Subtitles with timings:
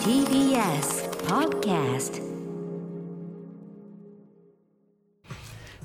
[0.00, 2.24] TBS Podcast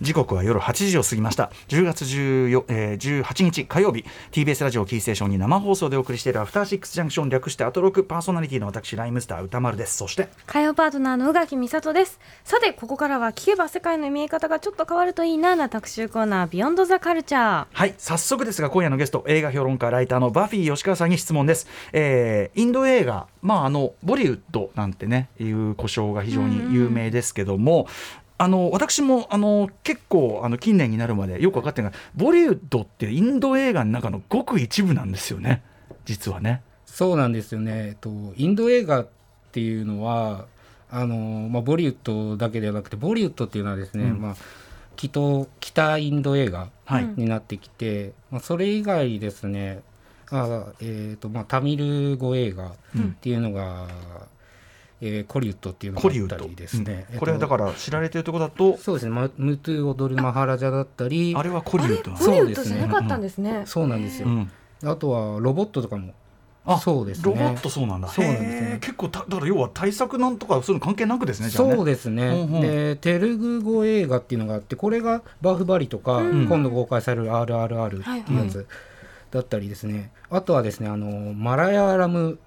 [0.02, 1.52] 時刻は夜8時を過ぎました。
[1.68, 9.98] 10月14、えー、18日火曜日 TBS ラジオキーステーションに生放送でお送りしているアフターシックスジャンクション略してアトロクパーソナリティの私ライムスター歌丸です。
[9.98, 12.20] そして火曜パートナーの宇垣美里です。
[12.44, 27.88] さてここからは聞けば世界の見え方がちょっと変わるといいなな特集コーナービヨンドザカルチャーはい早速ですが今夜のゲスト映画評論家ライターのバフィー吉川さんに質問です、えー、インド映画まああのボリウッドなんてねいう故障が非常に有名ですけども、
[28.42, 31.92] あの私もあの結構あの近年になるまでよく分かってない。
[31.92, 35.62] がボリウッドってインド映画の中のごく一部なんですよね。
[36.06, 36.64] 実はね。
[36.88, 39.08] そうなんですよね、えっと、インド映画っ
[39.52, 40.48] ていうのは
[40.90, 44.36] あの、まあ、ボリウッドだけではなくてボリウッドっていうのはですね、うん、まあ、
[44.96, 46.70] 北北インド映画
[47.16, 49.84] になってきて、はい、まあ、それ以外ですね
[50.32, 52.74] あ、えーとまあ、タミル語映画っ
[53.22, 53.90] ていうのが、うん
[55.04, 59.30] えー、コリウッドっていうのがあったりですね、うん、これはだから知られてるところだとそうですね。
[59.38, 64.28] ムトゥ・オドル・マハラジャだったりあれはコリウッドそうですねなかったんですね、そうなんですよ、
[64.84, 66.14] あとはロボットとかも。
[66.64, 68.08] あそうです、ね、ロボットそうなんだ。
[68.08, 68.78] そうなんですね。
[68.82, 78.68] 結構だから要は対策なんとかそういうの関係なくですねそうですね、うんうん、でテルグ語映画っていうのがあってこれがバフバリとか、うん、今度公開される RRR っていうやつ
[79.32, 82.38] だったりですね、あとはですねあのマラヤラム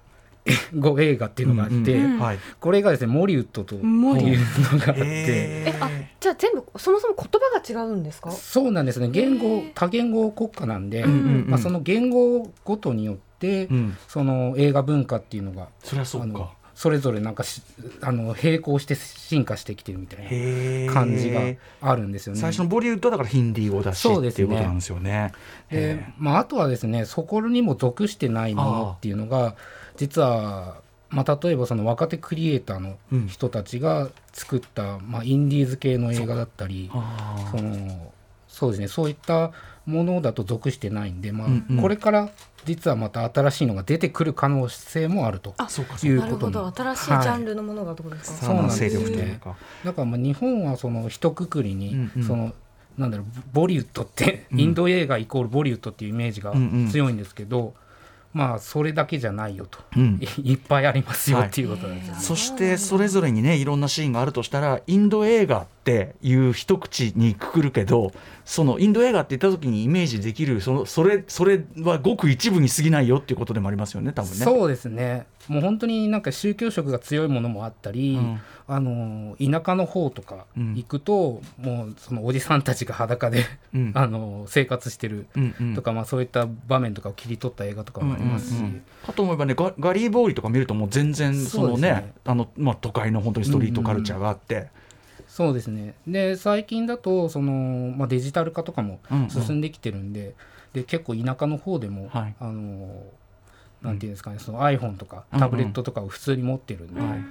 [0.77, 8.31] 語映画っていうのがあって、うんうん、これがですねモリウッドというのがあって、えー、あじゃあ全部そもそも言葉が違うんですか？
[8.31, 9.09] そうなんですね。
[9.09, 16.53] 言語多言語国家なんで、まあ、その言語ごとによって、うん、その映画文化っていうのがそれはそうか。
[16.75, 17.45] それぞれなんか
[18.01, 21.39] あの並行して進化してきてるみたいな感じが
[21.79, 22.41] あるんですよね。
[22.41, 25.31] 最初のボリウッドだからヒンディー語だしそうです、ね、っていうことなんですよね。
[25.71, 29.55] で、まあ、あとはですねそこにも属してないものっていうのが
[29.97, 36.91] 実は、まあ、例えばその若手クリエイターの人たちが作った、うん、まあ、インディーズ系の映画だったり
[37.51, 38.11] その
[38.47, 38.87] そうですね。
[38.87, 39.51] そういった
[39.85, 42.29] ものだと属してないんで、まあ、うんうん、これから
[42.63, 45.53] 実はまた新しいのが出てくる可能性もあると
[46.03, 49.39] いうことな新しいジャンルのものがどうですか、はい、そうなんですね。
[49.83, 52.53] だからまあ日本はその一括りに、うんうん、その
[52.97, 56.53] なんだろうボリウッドってインド映画イコールボリウッドっていうイメージが
[56.91, 57.73] 強いんですけど、うんうん
[58.35, 68.11] まあそれだけじゃないよと、うん、 いっぱいありますよっていうことなんですよね、はい、そしてそれぞれにねいろんなシーンがあるとしたらインド映画っていう一口にくくるけど
[68.43, 74.43] そのインド映画って言った時にイメージできるそのそれそれはごく一部に過ぎないよっていうことでもありますよね多分ね。
[74.43, 85.27] そうですねもう本当になんか宗教色が強いものもあったり、うん、あの田舎の方とか行くと、うん、もうそのおじさんたちが裸でうん、 あの生活してる
[85.75, 94.55] とか、まあ、そういった場面とかを切り取った映画とかもありますし、うんうんうん、かと思えばねガガリー・ボーイとか見るともう全然そのね、ね、あのまあ、都会の本当にストリートカルチャーがあって。
[94.55, 94.67] うんうん。
[95.27, 95.95] そうですね。
[96.07, 100.33] で最近だとその、まあ、デジタル化とかも進んできてるんでうんうん、
[100.73, 103.03] で結構田舎の方でも、はい、あの
[103.85, 107.25] なんていうんですかね、その iPhone とかタブレットとかを普通に持ってるんで、うんうん、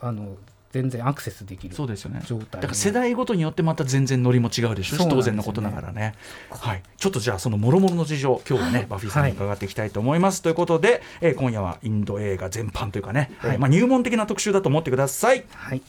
[0.00, 0.36] あの
[0.72, 2.20] 全然アクセスできるそうですよね。
[2.50, 6.14] だから世代ごとによってまた全然ノリも違うでしょうし、当然のことながらね、
[6.50, 15.44] はい、ちょっとじゃあそのもろもろの事情今日はね、はい、バフィーさんに伺っていきたいと思います、はい、ということで、えー、今夜はインド映画全般というかね、はい、えー、まあ、入門的な特集だと思ってください。
[15.50, 15.82] はい。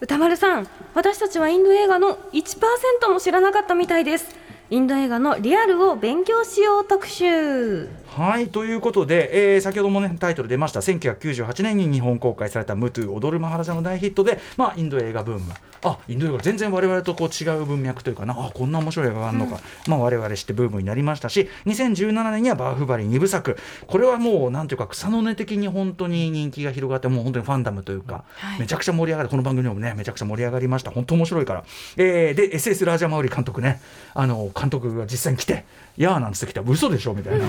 [0.00, 4.34] 歌丸さん私たちはインド映画の1%も知らなかったみたいです
[4.72, 7.88] インド映画のリアルを勉強しよう特集。
[8.06, 10.78] はいということで、えー、先ほどもねタイトル出ました。
[10.78, 18.34] 1998年に日本公開された「ムトゥ踊るマハラジャ」の大ヒットで、まあ、インド映画ブームあインド映画全然我々とこう違う文脈というかな。
[18.34, 30.90] あこんな面白い映画があるのか、うん、まあ、我々してブームになりましたし2017年にはバーフバリ2部作これはもうなんていうか草の根的に本当に人気が広がってもう本当にファンダムというか、はい、めちゃくちゃ盛り上がるこの番組でもねめちゃくちゃ盛り上がりました。
[30.90, 31.64] 本当面白いから、
[31.96, 33.80] えー、で SS ラージャマウリ監督ね。
[34.14, 35.64] あの監督が実際に来て
[35.96, 37.46] 「やー」なんつって来た嘘でしょみたいな。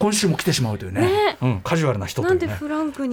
[0.00, 2.46] 今週も来てしまうというね、ね、うん、カジュアルな人というね。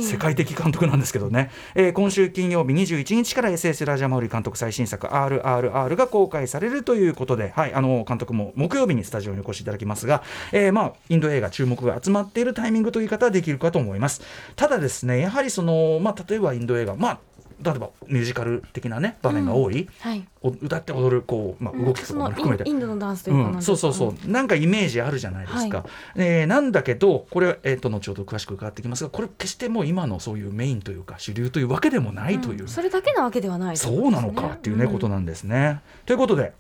[0.04, 10.24] 世界的監督なんですけどね、えー、今週金曜日21日から SS ラジャマウリ監督最新作 RRR が公開されるということで、はい、あの監督も木曜日にスタジオにお越しいただきますが、
[10.54, 14.22] えー、まあインド映画注目が集まっているタイミングという言い方はできるかと思います。
[14.56, 17.20] ただですねやはりその、まあ、例えばインド映画まあ
[17.62, 19.88] 例えばミュージカル的なね場面が多い、うん。
[20.00, 20.28] はい、
[20.62, 24.30] 歌って踊るこう、まあ、動きとかも含めて、インドのダンスというか、うん、そうそうそう。
[24.30, 35.82] なんかイメージあるじゃないですか、はい、えー、なんだけどこれ、えー、と後ほど詳しく伺ってきますがこれ決してもう今のそういうメインというか主流というわけでもないという、うん、それだけなわけではない、ね、そうなのかっていうね、ことなんですね。
[36.06, 36.54] ということで。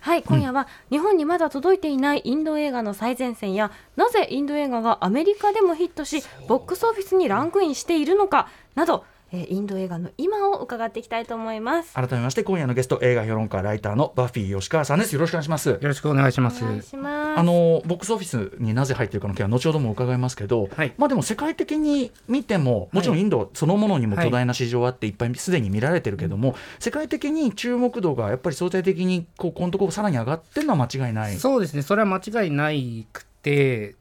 [0.00, 9.04] はい今夜は日本にまだ届いていないインド映画の最前線やなぜインド映画がアメリカでもヒットしボックスオフィスにランクインしているのかなど
[9.36, 11.92] えーインド映画の今を伺っていきたいと思います。
[11.92, 15.12] 改めまして今夜のゲスト映画評論家ライターのバフィー吉川さんです。
[15.14, 15.68] よろしくお願いします。
[15.68, 16.64] よろしくお願いします。
[16.64, 20.94] あのボックスオフィスになぜ入っているかの件は後ほども伺いますけど、はい。
[20.96, 31.34] まあでも世界的に見てももちろんインドそのものにも巨大な市場あっていっぱいすでに見られてるけども、世界的に注目度がやっぱり相対的にこうこのところさらに上がってるのは間違いない。
[31.36, 33.26] そうですね、それは間違いないくて、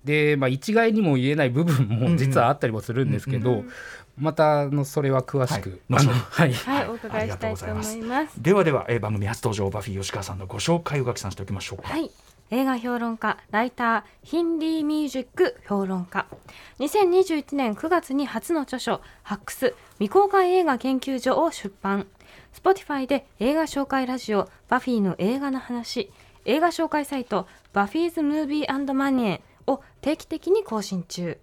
[0.03, 3.63] で、まあ、一概にも言えない部分も実はあったりもするんですけど、
[4.17, 8.41] またあのそれは詳しく、はいはい、はい、お伺いしたいと思います。
[8.41, 11.89] ではでは、えー番組初登場バフィー吉川さんのご紹介を書きさんしておきましょうか。
[11.89, 12.09] はい。
[12.51, 16.27] 映画評論家、ライター、ヒンディーミュージック評論家。
[16.79, 22.07] 2021年9月に初の著書、ハックス未公開映画研究所を出版。
[22.53, 26.11] Spotify で映画紹介ラジオ、バフィーの映画の話、
[26.45, 31.39] 映画紹介サイト、バフィーズ・ムービーマニエを定期的に更新中。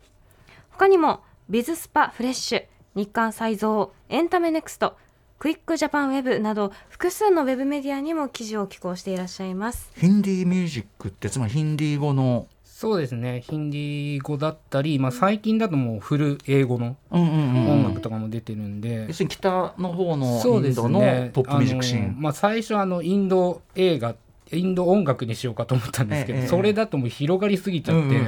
[0.71, 1.23] 他にも、
[1.53, 2.65] ビズスパフレッシュ、
[2.95, 4.97] 日刊サイゾー、エンタメネクスト、
[5.39, 9.93] クイックジャパンウェブなど複数のウェブメディアにも記事を寄稿していらっしゃいます。
[9.95, 21.33] ヒンディーミュージックってつまりヒンディー語の、そうですね、ヒンディー語だったり、まあ、最近だともうフル英語のうんうんうん音楽とかも出てるんで、要するに北の方のそうですインドのね。
[21.35, 22.17] ポップミュージックシーン。
[22.19, 24.17] まあ、最初あのインド映画
[24.53, 26.47] インド音楽にしようかと思ったんですけど、ええ。
[26.47, 28.21] それだともう広がりすぎちゃって、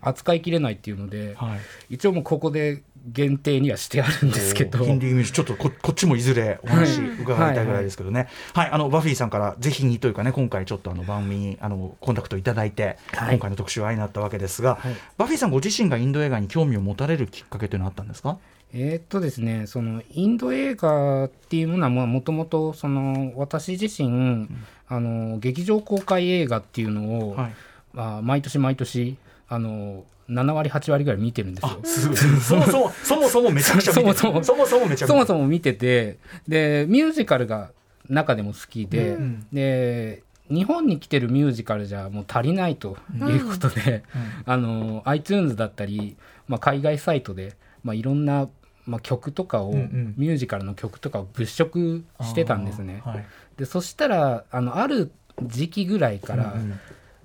[0.00, 1.94] 扱いきれないっていうので、はい。
[1.94, 4.84] 一応もうここで限定にはしてあるんですけど。
[4.84, 5.32] ヒンディーミュージ。
[5.32, 8.70] ックちょっとここっちもいずれお話伺いたいぐらいですけどね、はい。
[8.70, 13.34] あのバフィーさんからぜひにというかね今回ちょっとあの番組にあのコンタクトいただいて、はい。
[13.34, 14.94] 今回の特集は愛になったわけですが、はい。
[15.18, 18.38] バフィーさんご自身がインド映画に興味を持たれるきっかけというのはあったんですか？
[18.74, 24.48] えーっとですねそのインド映画っていうものはもともとその私自身、
[24.88, 27.52] あの劇場公開映画っていうのを、はい。
[27.92, 29.16] まあ、毎年毎年
[29.48, 32.14] あの7割8割ぐらい見てるんですよ。
[32.40, 34.14] そもそもそもそもめちゃくちゃ見てる。
[34.16, 34.54] そもそも。
[34.54, 36.16] そもそもそもそも見てて
[36.48, 37.70] でミュージカルが
[38.08, 39.46] 中でも好きで、うん。
[39.52, 44.02] で日本に来てるミュージカルじゃもう足りないということで、
[44.44, 46.16] あの iTunes だったり、
[46.46, 47.54] まあ、海外サイトで、
[47.84, 48.48] まあ、いろんな、
[48.86, 50.14] まあ、曲とかを、うんうん。
[50.16, 53.02] ミュージカルの曲とかを物色してたんですね。
[53.04, 53.24] はい。
[53.56, 55.12] でそしたらあのある
[55.42, 56.80] 時期ぐらいから、うんうん。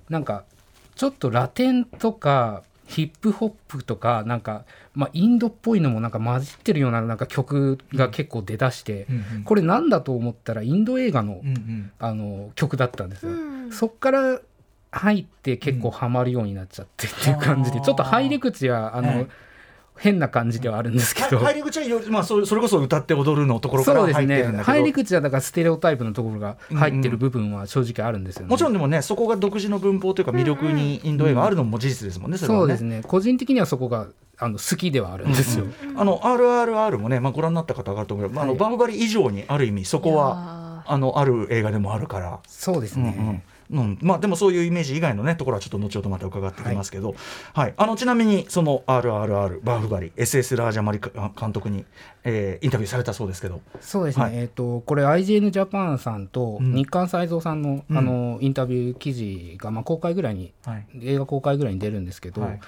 [0.10, 0.44] なんか
[0.96, 4.64] ちょっとラテンとかヒップホップとかなんか、
[4.94, 9.44] まあ、インドっぽいのもなんか混じってるようななんか曲が結構出だして、うんうん。
[9.44, 11.92] これなんだと思ったらインド映画の,、うんうん。
[12.00, 13.32] あの曲だったんですよ。
[13.32, 13.72] うん。
[13.72, 14.40] そっから
[14.92, 19.28] 入って結構ハマるようになっちゃってっていう感じで、ちょっと入り口はあの、はい
[19.98, 21.38] 変な感じではあるんですけど。
[21.38, 24.26] は入り口はよ、まあ、それこそ歌って踊るのところからそうですね。
[24.26, 24.78] 入ってるんだけど。
[24.78, 28.50] 入り口はだからステレオタイプのところが入ってる部分は正直あるんですよね。
[28.50, 32.62] もちろんでもねそこが独自の文法というか魅力にインド映画あるのも事実ですもんね、それはね。
[32.62, 33.02] そうですね。
[33.06, 34.08] 個人的にはそこが
[34.40, 35.66] あの好きではあるんですよ。
[35.96, 38.30] あの RRR もね、まあ、ご覧になった方があると思う。
[38.30, 42.40] けど、まあ、あのはいバフバリ以上にある意味そこははあのある映画でもあるから。
[42.48, 47.16] そうですね、うんうんうんまあ、でもそういうイメージ以外の、ね、ところはちょっと後ほどまた伺ってきますけど、
[47.54, 47.74] はい。
[47.76, 51.86] あのちなみにその RRR バーフバリ SS ラージャマリ監督に、
[52.24, 54.38] えーインタビューされたそうですけど、そうですね、はい。
[54.38, 56.74] えっ、とこれ IGN ジャパンさんとうん。
[56.74, 57.98] 日刊サイゾーさんの,、うん。
[57.98, 60.88] あのインタビュー記事が、まあ、公開ぐらいにはい。
[61.04, 62.60] 映画公開ぐらいに出るんですけど、はい。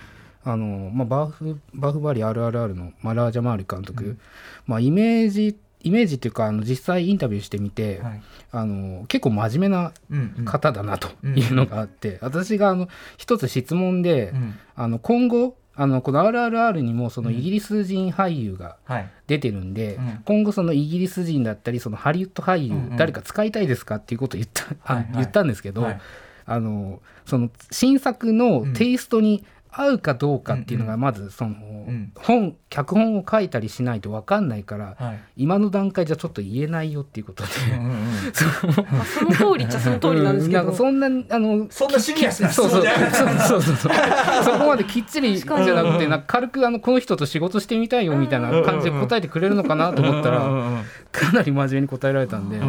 [0.44, 4.18] あのまあ、バーフバーフバリ RRR の、まあ、ラージャマール監督、
[4.66, 8.22] まあ、イメージイメージっていうかあの実際インタビューしてみて、はい。
[8.52, 10.46] あの結構真面目なうんうん。
[10.46, 14.56] 方だなというのがあって、私があの一つ質問で、うん。
[14.76, 19.10] あの今後あのこの RRR にもそのイギリス人俳優がはい。
[19.28, 20.22] 出てるんで、うん。
[20.26, 22.98] 今後そのイギリス人だったりそのハリウッド俳優、うんうん。
[22.98, 25.14] 誰か使いたいですかっていうことを言った,あ、はいはい。
[25.14, 26.02] 言ったんですけど、はい。
[26.46, 32.12] あのその新作のテイストに合うかどうかっていうのがまずその、ん。
[32.16, 35.20] 本脚本を書いたりしないと分かんないから、はい。
[35.38, 37.50] 今の段階じゃちょっと言えないよっていうことで。
[38.34, 40.74] その通りっちゃその通りなんですけど。
[40.74, 42.84] そんなあのそんなシリアスな質そうそう。
[43.48, 43.90] そうそうそ
[44.52, 52.60] こまできっちりじゃなくてなんか軽くあのこの人と仕事してみたいよみたいな感じで答えてくれるのかなと思ったらかなり真面目に答えられたんで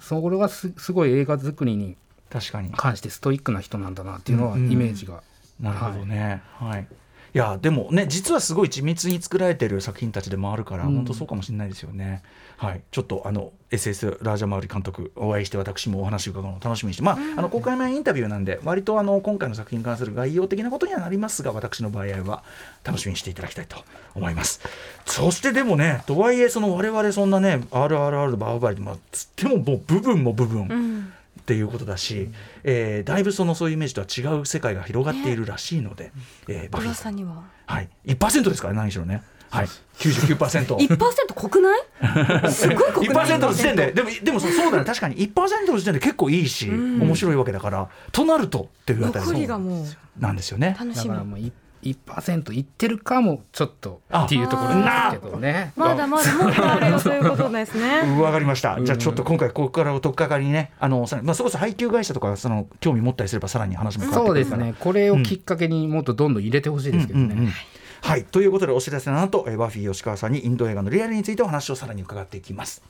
[0.00, 1.96] それはすすごい映画作りに
[2.30, 2.70] 確かに。
[2.76, 5.22] 関してストイックな人なんだなっていうのはイメージが。
[5.60, 6.42] なるほどね。
[6.58, 6.86] はい。
[7.34, 12.22] いやでもね実はすごい緻密に作られてる作品たちでもあるから、うん本当そうかもしれないですよね。
[12.56, 12.80] はい。
[12.90, 22.42] ちょっとあの SS ラージャマウリ監督お会いして私もお話を伺うのを楽しみにして、まあ、あの公開前インタビューなんで割とあの今回の作品に関する概要的なことにはなりますが私の場合は
[22.82, 23.76] 楽しみにしていただきたいと
[24.14, 24.60] 思います。
[25.04, 30.62] そしてでもねとはいえその我々そんなね RRR のバーバリでまあつってももう部分も部分。
[30.62, 31.12] うん
[31.48, 32.28] っていうことだし、
[32.62, 36.12] えーだいぶそのそういうイメージとは違う世界が広がっているらしいので、
[36.46, 37.16] えーバフさん。
[37.16, 37.42] には？
[37.66, 37.88] はい。
[38.06, 39.22] 1%ですからね何しろね。
[39.48, 39.66] はい。
[39.96, 40.76] 99%。
[40.76, 40.98] 1%
[41.34, 42.52] 濃くない？
[42.52, 43.92] すごい濃くない1%の時点で。
[43.92, 44.84] でもでもそうそうだね。
[44.84, 47.00] 確かに1%の時点で結構いいし、うん。
[47.02, 49.86] 面白いわけだからとなるとっていうあたり残りがもう
[50.20, 50.76] なんですよね。
[50.78, 51.08] 楽しみ。
[51.08, 51.50] だからまあい
[51.82, 55.72] 1%いってるかもちょっとあっていうところですけどね。
[55.76, 58.78] まだまだもっとあるよということですねわかりました。
[58.82, 64.58] じゃあちょっと今回ここからおとっかかりにね、あのさまあそれこそ配給会社とかその興味持ったりすればさらに話も変わってそうくるから。
[64.58, 64.74] ですね。
[64.78, 67.24] これをきっかけにもっとどんどん入れてほしいですけどね。
[67.24, 67.52] うんうんうん
[68.00, 72.80] はいということでお知らせの後、えーバフィー吉川さんにインド映画のリアルについてお話をさらに伺っていきます。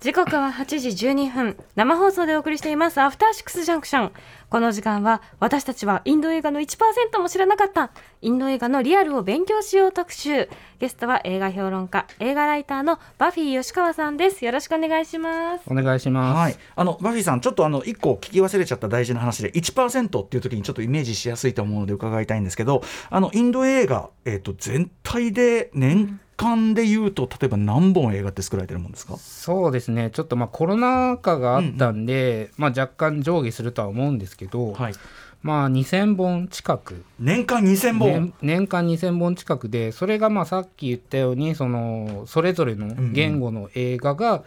[0.00, 1.58] 時刻は8時12分。
[1.76, 2.98] 生放送でお送りしています。
[3.02, 4.12] アフターシックスジャンクション。
[4.48, 7.90] この時間は私たちはインド映画の1%も知らなかった。
[8.22, 10.48] インド映画のリアルを勉強しよう特集。
[10.78, 14.42] ゲストは映画評論家映画ライターのバフィー吉川さんです。
[14.42, 15.64] よろしくお願いします。
[15.66, 16.38] お願いします。
[16.38, 29.18] はい、あのバフィーさん、ちょっとあの1個聞き忘れちゃった大事な話で、1%っていう時にちょっとイメージしやすいと思うので伺いたいんですけど、あのインド映画、えー、と全体で年間でいうと、例えば何本映画って作られてるもんですか？
[29.18, 30.10] そうですね。
[30.10, 34.94] ちょっとまあコロナ禍があったんで、まあ若干上下するとは思うんですけど、はい、
[35.42, 44.42] まあ2000本近く、年間2000本、年年間2000本近くで、それがまあさっき言ったようにそのそれぞれの言語の映画が、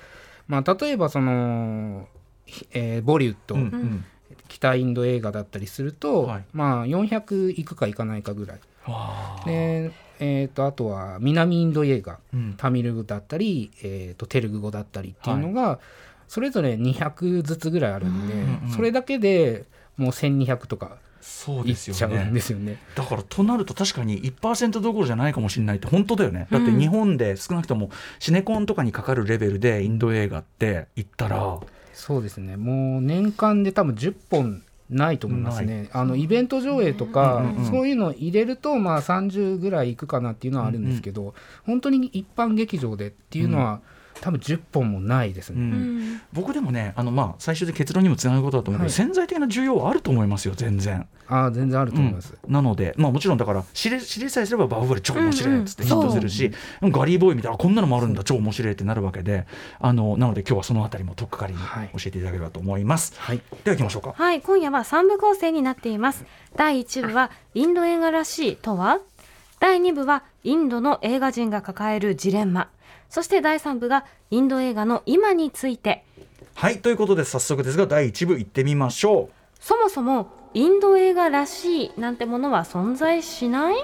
[0.48, 2.08] まあ例えばその、
[2.72, 4.06] えーボリウッド、うんうん。
[4.50, 6.44] 北インド映画だったりすると、はい。
[6.54, 8.60] まあ400いくかいかないかぐらい。
[9.46, 12.54] でえー、とあとは南インド映画、うん。
[12.56, 15.80] タミル語だったり、えー、とテルグ語だったりっていうのが、
[16.28, 19.66] それぞれ200ずつぐらいあるんで、うんうんそれだけで
[19.98, 22.40] もう1200とかそういっですよちゃうんでね。
[22.42, 22.80] すよね。
[22.96, 26.48] だからとなると確かに1%どころじゃないかもしれないって本当だよね。
[26.50, 31.60] だって日本で少なくともシネコンとかにかかるレベルでインド映画って言ったら、
[31.94, 32.58] そうですね。
[32.58, 35.90] もう年間で多分10本ないと思いますね。
[35.92, 41.34] あのイベント上映とか、うんうんうんそういうのを入れるとまあ30ぐらいいくかなっていうのはあるんですけど、
[41.66, 43.82] 本当に一般劇場でっていうのは、
[44.24, 45.60] 多分10本もないですね。
[45.60, 51.06] うんうん僕でもねあのまあ最終的結論にもつながることだと思うけど、はい潜在的な需要はあると思いますよ全然。
[51.28, 52.34] ああ全然あると思います。
[52.48, 56.52] なので、まあ、もちろんだから知れ知りさえすればバフバリ超面白いっつってうんうんヒットするし、
[56.82, 59.46] ガリーボーイみたいなあこんなのもあるんだ超面白いってなるわけで
[59.80, 63.14] あのなので今日はそのあたりもとっかかりにはい教えていただければと思います。
[63.18, 64.14] はいでは行きましょうか。
[64.16, 66.24] はい、今夜は3部構成になっています。
[66.56, 69.00] 第1部はインド映画らしいとは？
[69.60, 72.70] 第2部はインドの映画人が抱えるジレンマ。
[73.14, 76.04] そして第3部がインド映画の今について。
[76.56, 79.30] はいということで早速ですが第1部行ってみましょう。
[79.60, 83.76] そもそもインド映画らしいなんてものは存在しない？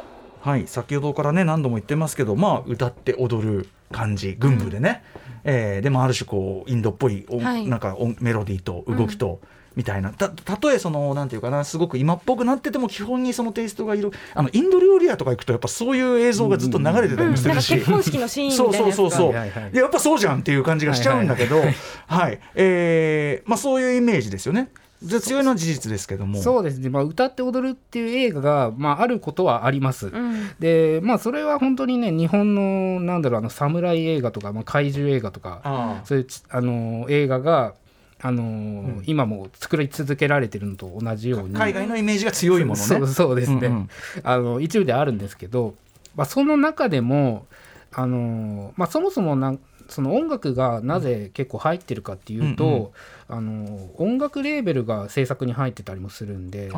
[0.41, 5.03] はい、先ほどからね何度も言ってますけど、まあ、歌って踊る感じ群舞でね、
[5.43, 7.67] えーでもある種こうインドっぽい音、はい。
[7.67, 9.41] なんか音メロディーと動きと、
[9.79, 10.11] みたいな。
[10.11, 14.11] たたとえそのなんていうかなすごく今っぽくなってても基本にそのテイストがいる。
[14.35, 18.93] あのインド料理屋とか行くとやっぱそういう映像がずっと流れてたりうん、なんかもするし、結婚式のシーンみたいそうなやつが。
[18.93, 19.71] そうそうそう、はいはいはい。
[19.71, 21.61] でやっぱそうじゃんっていう感じがしちゃうんだけど、
[22.07, 24.69] はいえーまあ、そういうイメージですよね。
[25.01, 26.41] で強いのは事実ですけども。
[26.41, 30.07] そうですね、まあ、歌って踊るっていう映画が、まあ、あることはあります。
[30.07, 30.51] うん。
[30.59, 36.01] でまあそれは本当にね日本のなんだろうあの侍映画とか、まあ、怪獣映画とかあ。
[36.03, 37.75] そういうちあの映画が
[38.21, 41.55] あの、今も作り続けられてるのと同じように。
[41.55, 42.85] 海外のイメージが強いものね。
[42.85, 43.89] そうそうですね、うんうん。
[44.23, 45.75] あの一部であるんですけど、
[46.15, 47.45] まあ、その中でも
[47.93, 49.59] あの、まあ、そもそもなん
[49.89, 52.93] その音楽がなぜ結構入ってるかっていうと、
[53.27, 56.71] あの音楽レーベルが制作に入ってたりもするんで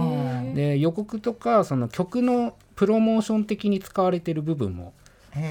[0.56, 4.94] で予告とかその曲のプロモーション的に使われてる部分も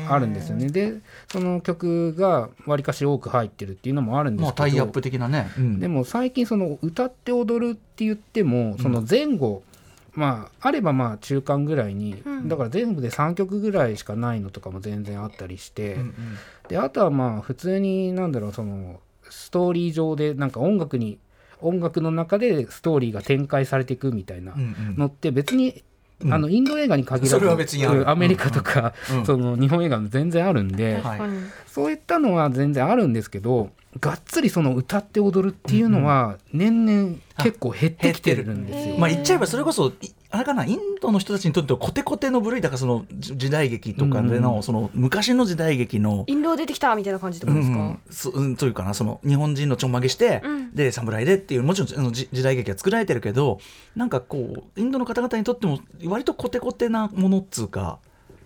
[0.09, 0.69] あるんですよね。
[0.69, 5.51] でその曲がわりかし多く入ってるっていうのもあるんですけど、まあタイアップ的なね。
[5.59, 5.81] うん。
[5.81, 9.63] でも最近その歌って踊るって言ってもその前後、
[10.13, 12.49] まああればまあ中間ぐらいに、うん。
[12.49, 16.15] だから全部で3曲ぐらいしかないのとかも全然あったりして、うんうん。
[16.69, 21.19] であとはまあ普通になんだろうそのストーリー上でなんか音楽に
[21.61, 24.97] 音楽の中でストーリーが展開されていくみたいなうんうん。
[24.97, 25.83] のって別に、うん
[26.29, 28.01] あのインド映画に限らずそれは別にある。
[28.01, 29.19] うんアメリカとか、うん。
[29.21, 29.27] うん。
[29.27, 31.03] その日本映画も全然あるんで、
[31.67, 38.97] そういったのは全然あるんですけどがっつりその歌って踊るっていうのは年々結構減ってきてるんですよ。
[38.99, 39.93] まあ言っちゃえばそれこそい
[40.31, 46.23] あれかなインドの人たちにとってはコテコテの部類だからそのじ時代劇とかでの,、うんその昔の時代劇の。
[46.29, 53.59] インド出てきたみたいな感じってこうとですか、んそうんというかなその日本人のちょんまげして、うんで侍でっていうもちろんあのじ時代劇は作られてるけど
[53.97, 57.99] なんかこうインドの方々にとっても割とコテコテなものっつうか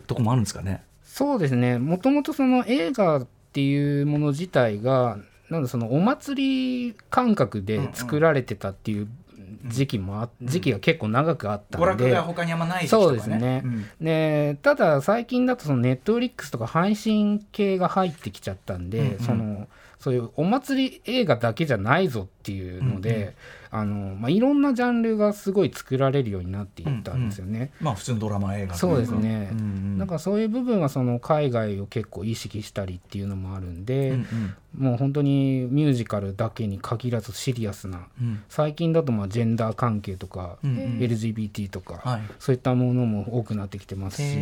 [0.07, 0.83] とこもあるんですかね？
[1.05, 5.19] そうですねもともとその映画っていうもの自体が
[5.51, 9.09] なんだそのお祭り感覚で作られてたっていう
[9.67, 13.63] 時期もあ、時期が結構長くあった娯んで、他にあんまない時とかそうですね。
[13.65, 13.87] うん。
[14.01, 19.19] でただ最近だとそのネットフリックスとか配信系が入ってきちゃったんで、うんうん。
[19.21, 23.35] そのそういうお祭り映画だけじゃないぞっていうので、
[23.77, 27.73] あのまあ、いろんなジャンルがすごい作られるようになっていったんですよね。
[27.81, 29.49] まあ普通のドラマ映画そうですね。
[29.51, 29.99] うんうん。
[29.99, 34.27] なんかそういう部分はその海外を結構意識したりっていうのもあるんで、うん
[34.77, 34.85] うん。
[34.85, 38.45] もう本当にミュージカルだけに限らずシリアスなうん。
[38.49, 40.99] 最近だとまあジェンダー関係とか、うんうん。
[41.01, 42.21] LGBT とか、はい。
[42.39, 44.39] そういったものも多くなってきてますし。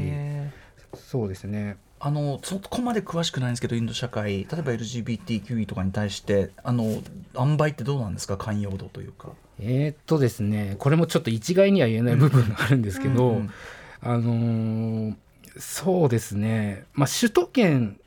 [0.94, 7.00] そうですねあのそこまで詳しくないんですけどインド社会例えば LGBTQ とかに対してあの
[7.38, 8.36] 塩梅ってどうなんですか？
[8.36, 9.28] 寛容度というか。
[9.60, 13.50] えーっとですねこれもちょっと一概には言えない部分があるんですけど、うんうん。
[14.02, 15.14] あのー
[15.58, 16.86] そうですね。
[16.94, 18.00] まあ首都圏、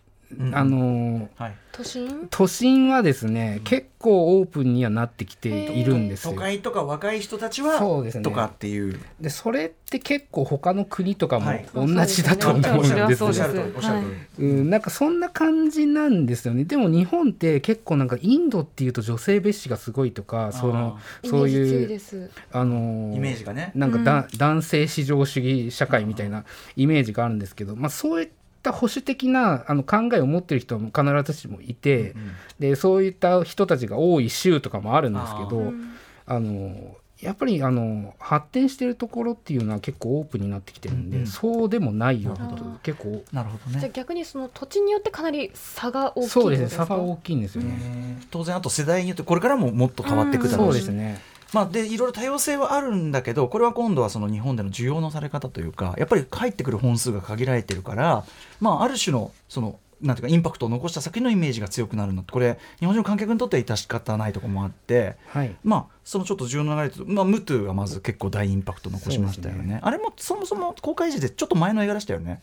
[0.54, 2.28] あのーはい、都心？
[2.30, 6.34] 都心はですね、結構オープンにはなってきているんですよ。
[6.34, 8.24] 都会とか若い人たちはそうですね。
[8.24, 9.00] とかっていう。
[9.22, 11.66] でそれって結構他の国とかもはい。
[11.74, 12.98] 同じだと思うんですよ。
[12.98, 16.66] そうですおっしゃる通りおっしゃる通り、うん、なんかそんな感じなんですよね。
[16.66, 22.02] でも日本って結構なんかインドっていうと女性蔑視がすごいとかそのそういう
[22.52, 23.72] あのーイメージがね。
[23.76, 28.34] なんかだ、男性至上主義社会みたいなイメージがあるんですけど、まあ、そういった
[28.72, 35.94] 保守的なあの考えを持ってる人も必ずしもいて、うんでそういった人たちが多い州とかもあるんですけどうん
[36.26, 41.28] あのやっぱりあの発展してるところっていうのは結構オープンになってきてるんで、うんうん。
[41.28, 42.80] そうでもないようなことなるほど。
[42.84, 43.24] 結構。
[43.32, 47.80] なるほどじゃ逆にその土地によってかなり差が大きいそうですね差が大きいんですよね。
[47.82, 48.28] えー。
[48.32, 51.22] 当然あと世代によってこれからももっと変わっていくだろそううし、ですね
[51.56, 58.26] まあ、でいろいろ多様性はあるんだけどこれは今度はその日本での需要のされ方というかやっぱり帰ってくる本数が限られてるから、
[58.60, 65.16] まあ、ある種のそのなんていうかインパクトを残した先のイメージが強くなるのってこれ日本人の観客にとっては致し方ないところもあって。
[65.30, 65.56] はい。
[65.64, 69.76] まあ、そのちょっと重要な流れというと、まあ、ムトゥがまず結構大インパクト残しましたよね。
[69.76, 69.80] ね。
[69.82, 72.42] あれもそもそも公開時でちょっと前の映画でしたよね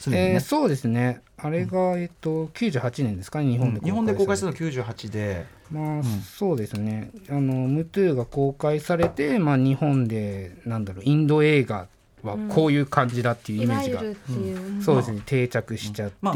[0.00, 0.32] すでにね。
[0.34, 1.20] えーそうですね。
[1.36, 3.40] あれが、えっと98年ですか？
[3.40, 6.02] ね日本でうん日本で公開するるの98で、まあ、
[6.36, 7.10] そうですね。
[7.28, 11.86] あのムトゥが公開されて、まあ、日本でなんだろうインド映画
[12.22, 14.16] はこういう感じだっていうイいメージが、う、
[14.82, 15.22] そうですね。
[15.24, 16.34] 定着しちゃって、まあ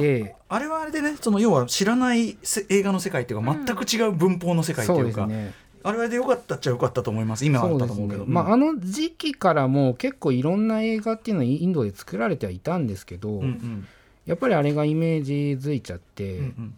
[0.57, 5.53] あれはあれでねその要は知らないせ映画の世界っていうか全く違う文法の世界ってそいううか、ですね
[5.85, 7.45] あれはでよかったっちゃよかったと思います。
[7.45, 8.25] 今はあったと思うけど。
[8.25, 8.35] そうですね。
[8.35, 13.87] まあ、あの時期からも結構いろんな映画っていうのはインドで作られてはいたんですけど、うんうん。
[14.25, 16.75] やっぱりあれがイメージづいちゃって、うんうん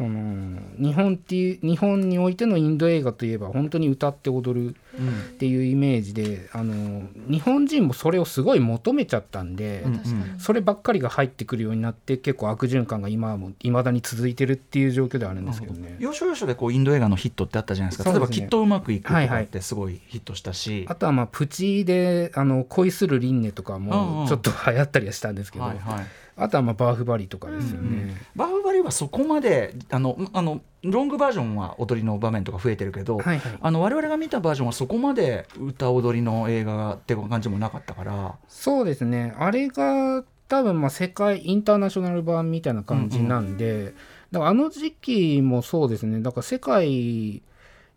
[0.00, 10.00] その日本っていう日本においてのインド映画といえば本当に歌って踊るうんっていうイメージであの日本人もそれをすごい求めちゃったんで、うん
[10.38, 15.96] そればっかりが入ってくるようになって結構悪循環が今も未だに続いてるっていう状況ではあるんですけどね。
[15.98, 18.10] 要所要所でこうインド映画のヒットってあったじゃないですか。
[18.10, 18.46] 例えば「そうですね。
[18.46, 23.90] きっとうまくいく」とはいはいかってすごいヒットしたし、あとはまあプチであの恋する輪廻とかうんうん。
[23.90, 26.06] もちょっと流行ったりはしたんですけど、はいはい
[26.40, 28.16] あとはまあバーフバリとかですよね。
[28.34, 33.58] バーフバリはそこまであのあのロングバージョンは踊りの場面とか増えてるけど、はいはい。
[33.60, 38.36] あの我々が見たバージョンはそこまで歌踊りの映画って感じもなかったから。
[38.48, 39.34] そうですね。
[39.38, 43.92] あれが多分まあ世界インターナショナル版みたいな感じなんで、
[44.32, 46.20] だからあの時期もそうですね。
[46.22, 47.42] だから世界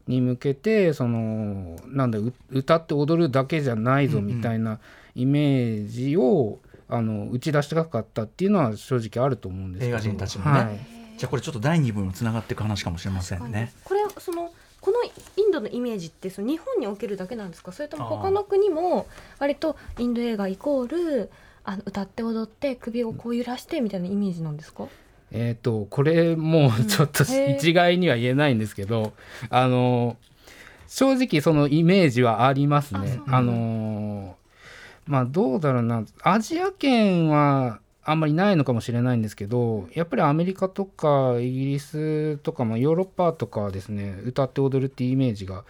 [0.07, 4.79] に向けてそのなんだう歌って踊るだけじゃないぞみたいな
[5.15, 9.89] イメージを、あの打ち出したかったっていうのは正直あると思うんですけど。
[9.89, 10.51] 映画人たちもね。
[10.51, 10.79] はい。
[11.17, 13.71] じゃあこれちょっと第2部につながっていく話かもしれませんね。
[13.83, 17.71] これそのこのインドのイメージってその日本におけるだけなんですか？
[17.71, 19.07] それとも他の国も
[19.39, 21.29] 割とインド映画イコール
[21.63, 24.87] あの歌って踊って首をこう揺らしてみたいなイメージなんですか？
[25.31, 27.55] えー、とこれもうちょっとへー。
[27.57, 29.13] 一概には言えないんですけど、
[29.49, 30.17] あの
[30.87, 33.19] 正直そのイメージはありますね。
[33.27, 34.35] ああの
[35.05, 45.63] まあどうだろうなアジア圏はあんまりないのかもしれないんですけどやっぱりアメリカとかイギリスとか、まあ、ヨーロッパとかはですね歌って踊るっていうイメージが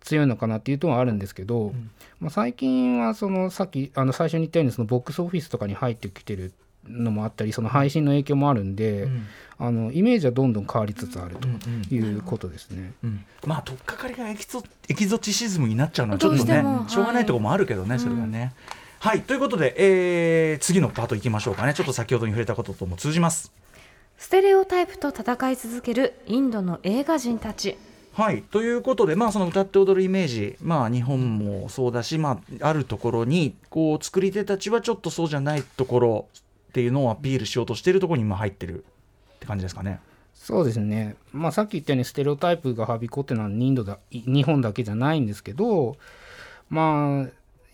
[0.00, 1.72] 強いのかなっていうとはあるんですけど、
[2.20, 6.52] まあ、最近はそのさっきあの最初に言ったようにそのボックスオフィスとかに入ってきてる
[6.92, 9.26] のもあったりその配信の影響もあるんで、うん。
[9.58, 12.94] あのイメージはどんどん変わりつつあるということですね。
[13.04, 13.24] うん。
[13.46, 18.54] まあ取っかかりがエキゾエキゾチシズムになっちゃうのはちょっとねしょうがないところもあるけどね、それはね。
[18.98, 21.74] はいということで、えー次のパートいきましょうかね。
[21.74, 23.52] ちょっと先ほどに触れたこととも通じます。
[24.18, 27.76] ステレオタイプと戦い続けるインドの映画人たち。
[28.14, 36.26] はいということで、まあ、その歌って踊るイメージ、まあ、日本もそうだし、まあ、あるところにこう作り手たちはちょっとそうじゃないところ
[36.72, 38.84] っていうのをアピールしようとしているところに今入ってる
[39.34, 40.00] って感じですかね。
[40.32, 45.96] そうですね、まあ、さっき言ったようにステレオタイプがはびこってのはインドだい日本だけじゃないんですけど
[46.68, 47.28] まあ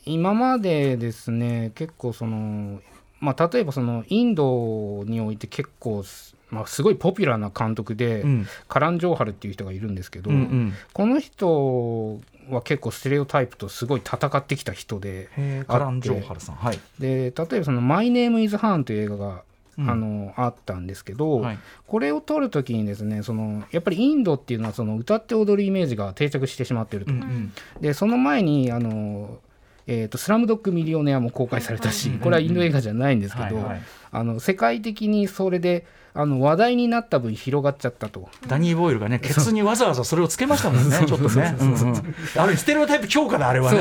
[0.04, 2.80] 今までですね結構その、
[3.20, 8.46] まあ、例えばそのインドにおいて結構す、まあ、すごいポピュラーな監督で、うん。
[8.68, 10.72] カラン・ジョーハルっていう人がいるんですけど、うんうん。
[10.92, 15.28] この人は結構ステレオタイプとすごい戦ってきた人で
[15.66, 16.54] カラン・ジョーハルさん。
[16.56, 16.80] はい。
[16.98, 19.42] で例えばその「マイ・ネーム・イズ・ハーン」という映画が、
[19.78, 19.88] うん。
[19.88, 21.58] あのあったんですけど、はい。
[21.86, 27.52] これを撮るときにですねそのやっぱりインドっていうのはその歌って踊るイメージが定着してしまっていると、うんうん。
[27.80, 29.38] でその前にあの、
[29.86, 33.70] えーと「スラムドッグ・ミリオネア」も公開されたし、これはインド映画じゃないんですけど、
[34.10, 35.86] あの世界的にそれで
[36.20, 38.28] あの話題になった分広がっちゃったと。
[38.48, 41.56] ダニー・ボイルがねケツにわざわざそれをつけましたもんねちょっとね。
[41.60, 42.14] うんうん。
[42.36, 43.78] あれステレオタイプ強化だあれはね。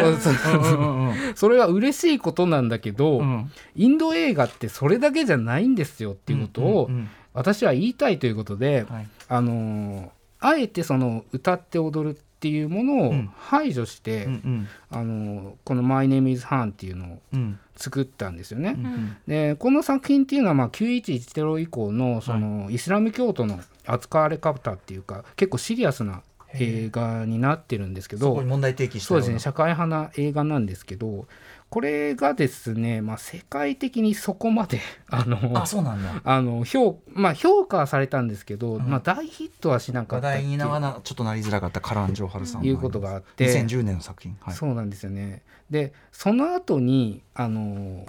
[1.34, 3.52] それは嬉しいことなんだけど、うん。
[3.76, 7.10] インド映画ってそれだけじゃないんですよっていうことをうんうん。
[7.34, 9.08] 私は言いたいということで、はい。
[9.30, 13.32] あのーあえてその歌って踊るっていうものをうん。
[13.36, 14.68] 排除して、うんうん。
[14.92, 18.76] あのーこの「My Name is Han」っていうのをうん作ったんですよね。
[18.78, 26.22] うんでこの作品っていうのはまあ911テロ以降のそのイスラム教徒の扱われ方っていうか結構シリアスな
[26.60, 31.28] 映画になってるんですけどそこに問題提起したそうよですね社会派な映画なんですけど
[31.70, 34.80] これがですね、まあ、世界的にそこまで
[35.12, 36.22] あのあそうなんだ。
[36.24, 38.84] あの評,、まあ、評価はされたんですけど、ん。
[38.84, 40.44] まあ、大ヒットはしなか話ったっていう。
[40.44, 43.46] 題にならなちょっとなりづらかったカラン・ジョーハルさんのいうことがあって。
[43.48, 44.38] 2010年の作品。
[44.40, 44.54] はい。
[44.54, 45.44] そうなんですよね。
[45.70, 48.06] でその後にあの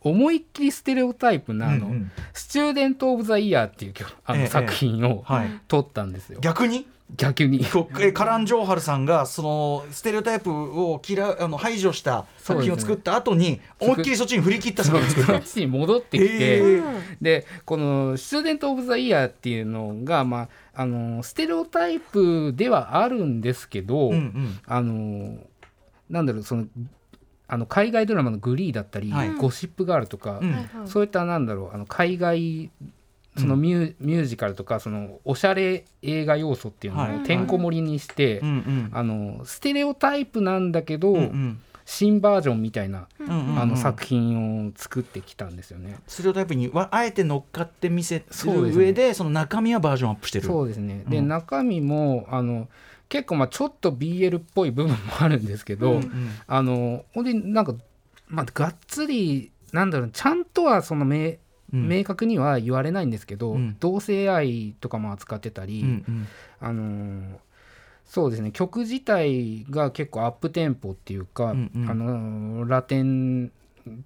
[0.00, 2.10] 思いっきりステレオタイプなあの、うんうん。
[2.32, 5.60] スチューデント・オブ・ザ・イヤーっていう曲あのええ作品をはい。
[5.68, 6.38] 撮ったんですよ。
[6.40, 6.86] 逆に？
[7.16, 7.64] 逆に。
[8.12, 24.60] カラン・ジョーハルさんがそのステレオタイプを嫌うあの排除した作品を作った後に思いっきりそっちに振り切った作品を作ったそっちに戻ってきて、へーでこの「スチューデント・オブ・ザ・イヤー」っていうのが、まあ、あのステレオタイプではあるんですけど、うんうん。
[24.66, 25.38] あの
[26.10, 26.66] なんだろうその
[27.48, 29.32] あの海外ドラマの「グリー」だったり、はい。
[29.32, 30.86] ゴシップガール」とか、うん。
[30.86, 32.70] そういったなんだろうあの海外
[33.36, 37.12] そのミュ,、ミュージカルとかそのおしゃれ映画要素っていうはい。
[37.12, 38.42] のをてんこ盛りにして、
[38.92, 41.60] あのステレオタイプなんだけど、うんうん。
[41.90, 43.58] 新バージョンみたいな、うんうんうん。
[43.60, 45.96] あの作品を作ってきたんですよね。
[46.06, 48.84] ステレオタイプにはあえて乗っかって見せそうですね。
[48.84, 50.44] る上でその中身はバージョンアップしてる。
[50.46, 51.04] そうですね。
[51.08, 51.28] で、うん。
[51.28, 52.68] 中身もあの
[53.08, 56.30] 結構まあちょっと BL っぽい部分もあるんですけど、うんうん。
[56.46, 57.74] あのほんでなんか
[58.28, 61.34] まあがっつりなんだろうちゃんとはその明
[61.72, 61.88] うん。
[61.88, 63.76] 明確には言われないんですけど、うん。
[63.78, 66.26] 同性愛とかも扱ってたり、うんうん。
[66.60, 67.36] あのー
[68.06, 71.90] そうですね曲自体が結構アップテンポっていうか、うんうん。
[71.90, 73.52] あのーラテン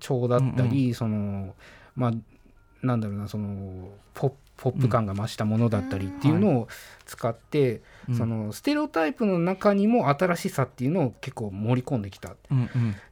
[0.01, 1.55] 調だったり、その
[1.95, 2.13] まあ
[2.83, 6.69] なんだろうなそのポップポップ感が増したものだったりっていうのを
[7.07, 8.17] 使って、うん。
[8.17, 12.31] そのステレオタイプの中にも新しさっていうのを結構盛り込んできた。
[12.31, 12.35] っ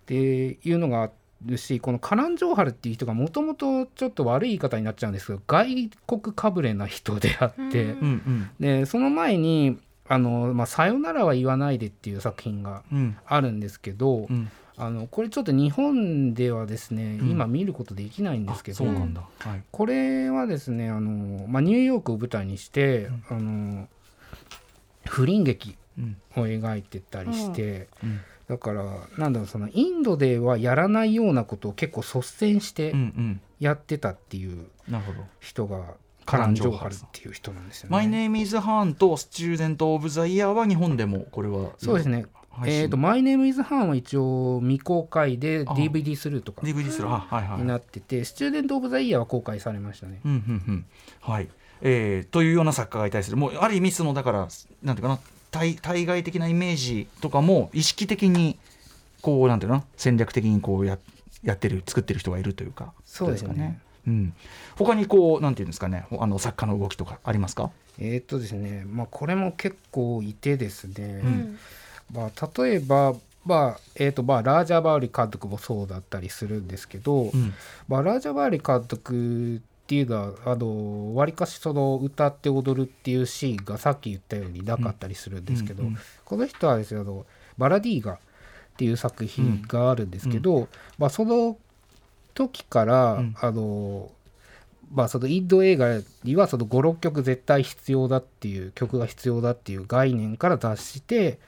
[0.07, 1.11] ていうのがあ
[1.45, 8.51] るしこのカラン・ジョーハルっていう人がもともとちょっと悪い言い方になっちゃうんですけど外国かぶれな人であって、うん。
[8.59, 13.17] でその前にあの、まあ「さよならは言わないで」っていう作品がうん。
[13.27, 14.51] あるんですけど、うん
[14.81, 17.31] あのこれちょっと日本ではですね、うん。
[17.31, 19.23] 今見ることできないんですけどあそうなんだ。
[19.39, 19.63] はい。
[19.71, 23.89] これはですねあの、まあ、ニューヨークを舞台にして、あの
[25.07, 26.17] 不倫劇うん。
[26.37, 28.21] を描いてたりして、うん。
[28.49, 28.85] だから
[29.19, 33.41] なんだろうそのインドではやらないようなことを結構率先してうんうん。
[33.61, 35.19] やってたっていうなるほど。
[35.41, 37.93] 人が、カラン・ジョーハルっていう人なんですよね。
[37.93, 41.73] マイネームイズハーンとスチューデントオブザイヤーは日本でもこれは。
[41.77, 42.25] そうですね。
[42.67, 45.73] えっ、と、マイネームイズハンは一応未公開であ。
[45.73, 46.63] DVD スルーとか。
[46.63, 50.21] DVD するあはいはいになってて、スチューデント・オブ・ザ・イヤーは公開されましたね。
[50.25, 50.87] うんうんうん。
[51.21, 51.49] はい。
[51.83, 53.37] えーというような作家がいたりする。
[53.37, 54.49] もうある意味そのだから
[54.83, 55.19] なんていうかな
[55.51, 58.59] 対対外的なイメージとかも意識的に
[59.23, 59.83] こうなんていうの？
[59.97, 60.99] 戦略的にこうや
[61.43, 63.49] やってる作ってる人がいるというかそうですね。
[63.49, 64.33] ことかうん、
[64.77, 66.07] 他にこうなんていうんですかね。
[66.19, 71.59] あの作家の動きとかありますか、えっ、とですね、まあ、これも結構いてですね、うん
[72.13, 77.55] まあ、例えば、まあえーとまあ、ラージャ・バーリ監督もそうだったりするんですけど、うん。
[77.89, 87.27] まあ、ラージャ・バーリ監督っていうのはあのわりかしその歌って踊るっていうシーンがさっき言ったようになかったりするんですけど、うんうんこの人はですねあの
[87.59, 88.19] バラディーガっ
[88.77, 91.59] ていう作品があるんですけど、まあ、その
[92.35, 93.35] 時から、うん。
[93.41, 94.13] あの
[94.93, 101.39] まあ、そのインド映画にはその56曲絶対必要だっていう曲が必要だっていう概念から脱して、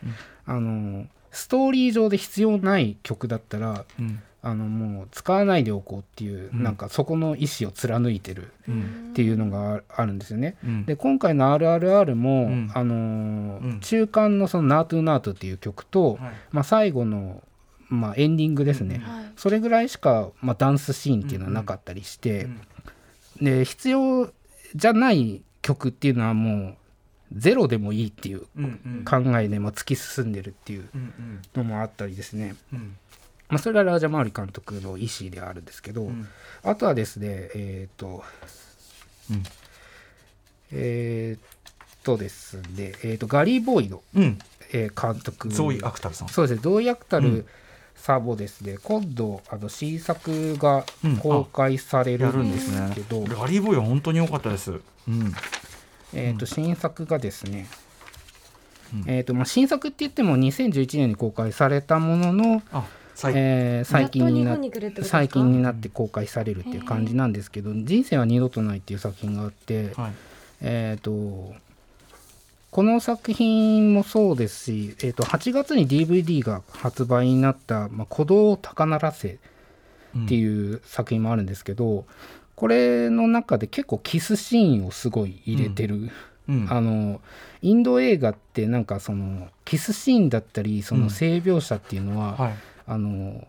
[0.46, 4.22] あのストーリー上で必要ない曲だったらうん。
[4.44, 6.64] あのもう使わないでおこうっていう、うん。
[6.64, 9.11] なんかそこの意思を貫いてるうん。
[9.12, 10.57] っていうのがああるんですよね。
[10.64, 10.85] うん。
[10.85, 12.70] で今回の「RRR も」うん。
[12.74, 13.81] あのーうん。
[13.81, 16.33] 中間のその「ナートゥナートっていう曲と、はい。
[16.50, 17.40] まあ、最後の、
[17.88, 19.24] まあ、エンディングですね、はい。
[19.37, 22.48] それぐらいしか、まあ、ダンスシーンっていうのはなかったりして、
[23.40, 23.44] うん。
[23.44, 24.33] で必要
[24.74, 26.76] じゃない曲っていうのはもう
[27.35, 28.40] ゼロでもいいっていう
[29.05, 30.88] 考えで、まあ、突き進んでるっていう
[31.55, 32.97] のもあったりですね、うん。
[33.49, 36.27] まあ、それがラージャマーリ監督の意思であるんですけど、うん。
[36.62, 38.23] あとはですねえっ、と、
[39.31, 39.42] うん。
[40.73, 44.38] えっとですね、えー、とガリー・ボイド、うん。
[44.73, 45.49] えー監督。
[45.49, 46.29] ゾーイ・アクタルさん。
[46.29, 47.47] そうですね同意アクタルうん。
[47.95, 51.16] サボですね、今度あの新作がうん。
[51.18, 54.73] 公開されやるんですけど、ガリーボーイは本当に良かったです。
[54.73, 55.33] うん
[56.14, 57.66] えー、と新作がですね、
[58.94, 59.05] うん。
[59.07, 62.62] えーとまあ、新作って言っても2011年に公開されたものの、
[63.35, 70.12] えー最近になやって最近になって公開されるっていう感じなんですけど「人生は二度とない」っていう作品があって、はい。
[70.62, 71.55] えー、と
[72.70, 79.29] この作品もそうですし、えー、と8月に DVD が発売になった「まあ、鼓動を高鳴らせ」
[80.18, 82.07] ってういう作品もあるんですけど、
[82.55, 86.11] これの中で結構キスシーンをすごい入れてる、ん。
[86.49, 86.67] うん。
[86.71, 87.21] あの
[87.62, 92.55] インド映画ってなんかそのキスシーンだったりその性描写っていうのは、はい。
[92.87, 93.47] あの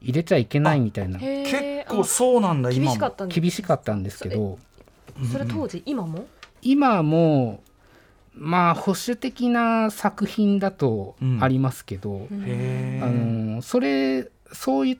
[0.00, 1.18] 入れちゃいけないみたいな。
[1.20, 2.90] へ結ー構そうなんだあ今も。
[2.90, 4.58] 厳しかったんです厳しかったんですけど。
[5.30, 6.26] それ当時今も？
[6.62, 7.60] 今も
[8.34, 14.98] まあ保守的な作品だとありますけど、へあえのそれそういっ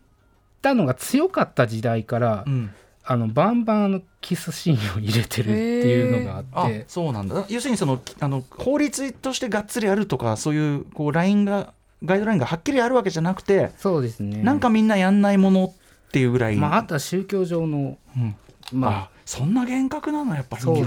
[0.61, 2.71] たのが強かった時代から、うん
[3.05, 6.85] あのバンバンあのキスシーンを入れてるっていうのがああって。
[6.88, 7.45] そうなんだ。
[7.49, 11.73] 要するにそのあの法律としてがっつりあるとかそういうこうラインが
[12.05, 14.43] ガイドラインがはっきりあるわけじゃなくて、そうですね。
[14.43, 18.37] なんかみんなやんないものっていうぐらい、まあ、あとは宗教上のうん。
[18.73, 20.81] まああそんな厳格なのやっぱりね。
[20.81, 20.85] い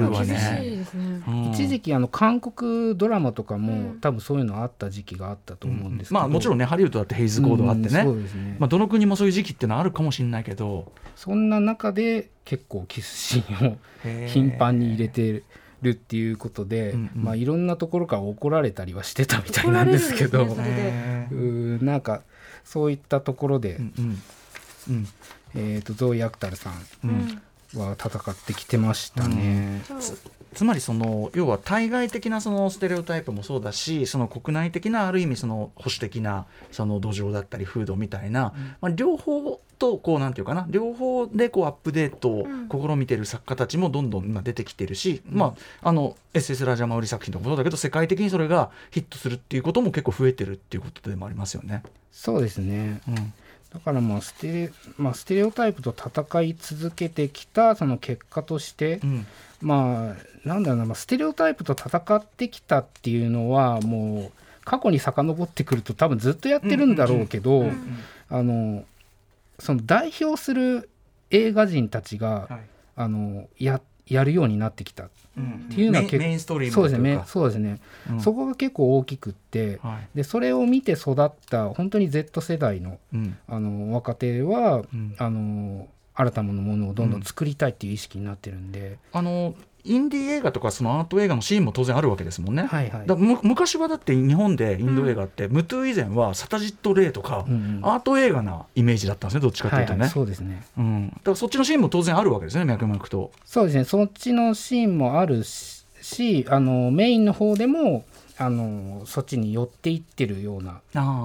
[0.78, 1.24] ですね。
[1.28, 1.52] うん。
[1.52, 4.00] 一時期あの韓国ドラマとかも、うん。
[4.00, 10.92] 多分そういうのあった時期があったと思うんですけど、まあもちろんねハリウッドだってヘイズコードがあってね、うんそうですね、まあ、どの国もそういう時期ってのはあるかもしれないけど。
[11.16, 15.44] そんな中で結構キスシーンを頻繁に入れて
[15.82, 17.24] るっていうことで、うんうん。
[17.24, 20.44] まあいろんなところから怒られたりはしてたみたいなんですけど。
[20.44, 20.76] 怒られるん。
[20.76, 21.46] ですねそれで。
[21.46, 22.22] へうーなんか
[22.66, 24.22] そういったところで、ーうん。
[24.90, 25.08] うん。
[25.56, 26.74] えー、とゾーイ・アクタルさん
[27.06, 27.10] うん。
[27.10, 27.16] うん。
[27.16, 27.42] うん
[27.80, 29.82] は戦ってきてましたね。
[30.00, 30.18] そう
[30.56, 51.84] つまりその要は対外的なそのステレオタイプもそうだしその国内的なある意味その保守的なその土壌だったり風土みたいな、まあ、両方とこうなんていうかな両方でこうアップデートを試みてる作家たちもどんどん今出てきてるし、まああの SS ラジャマウリ作品とかもそうだけど世界的にそれがヒットするっていうことも結構増えてるっていうことでもありますよね。
[52.14, 53.02] そうですね。
[53.10, 53.34] うん
[53.76, 59.28] だからまあステレ,、まあ、ステレオタイプと戦い続けてきたその結果として、うん。
[59.62, 64.32] まあなんだろうな、まあ、ステレオタイプと戦ってきたっていうのはもう
[64.64, 67.70] 過去に遡ってくると多分ずっとやってるんだろうけど、
[68.30, 68.86] あの
[69.60, 70.90] その代表する
[71.32, 72.60] 映画人たちが、はい。
[72.98, 75.06] あのややるようになってきた。
[75.06, 75.70] っうん。
[75.70, 77.24] ていうのは結メインメインストリームそうですね。
[77.26, 78.22] そうですね、うん。
[78.22, 80.18] そこが結構大きくってはい。
[80.18, 83.38] でそれを見て育った本当に Z 世代のうん。
[83.48, 85.16] あの若手は、うん。
[85.18, 85.88] あの
[86.18, 89.54] 新たなものをどんどん作りたいっていう意識になってるんで、あの
[89.86, 92.64] インディー映画とかそのアート映画のシーンも当然あるわけですもんね。
[92.64, 93.08] はいはい。
[93.08, 97.80] だむ昔はだって日本でインド映画って、ムトゥ以前はサタジット・レイとか、うんうん。
[97.84, 100.66] アート映画なイメージだったんですねどっちかというとね、はいはい、そうですね。
[100.78, 103.32] うん、だからそっちのシーンも当然あるわけですね脈々と。
[103.46, 103.84] そうですね。
[103.86, 108.06] そっちのシーンもあるししあのメインの方でも
[108.38, 110.82] あのそっちに寄っていってるような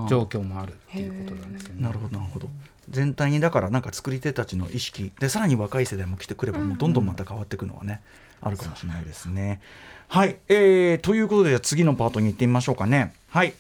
[0.09, 1.83] 状況もあるっていうことなんですよね。
[1.83, 2.49] なるほどなるほど。
[2.89, 5.13] 全体にだからなんか作り手たちの意識。
[5.21, 8.01] でさらに若い世代も来てくればもうどんどんまた変わっていくのはね、
[8.41, 9.61] あるかもしれないですね。
[10.09, 13.15] はい、えー、ということで次のパートに行ってみましょうかね。
[13.29, 13.55] はい。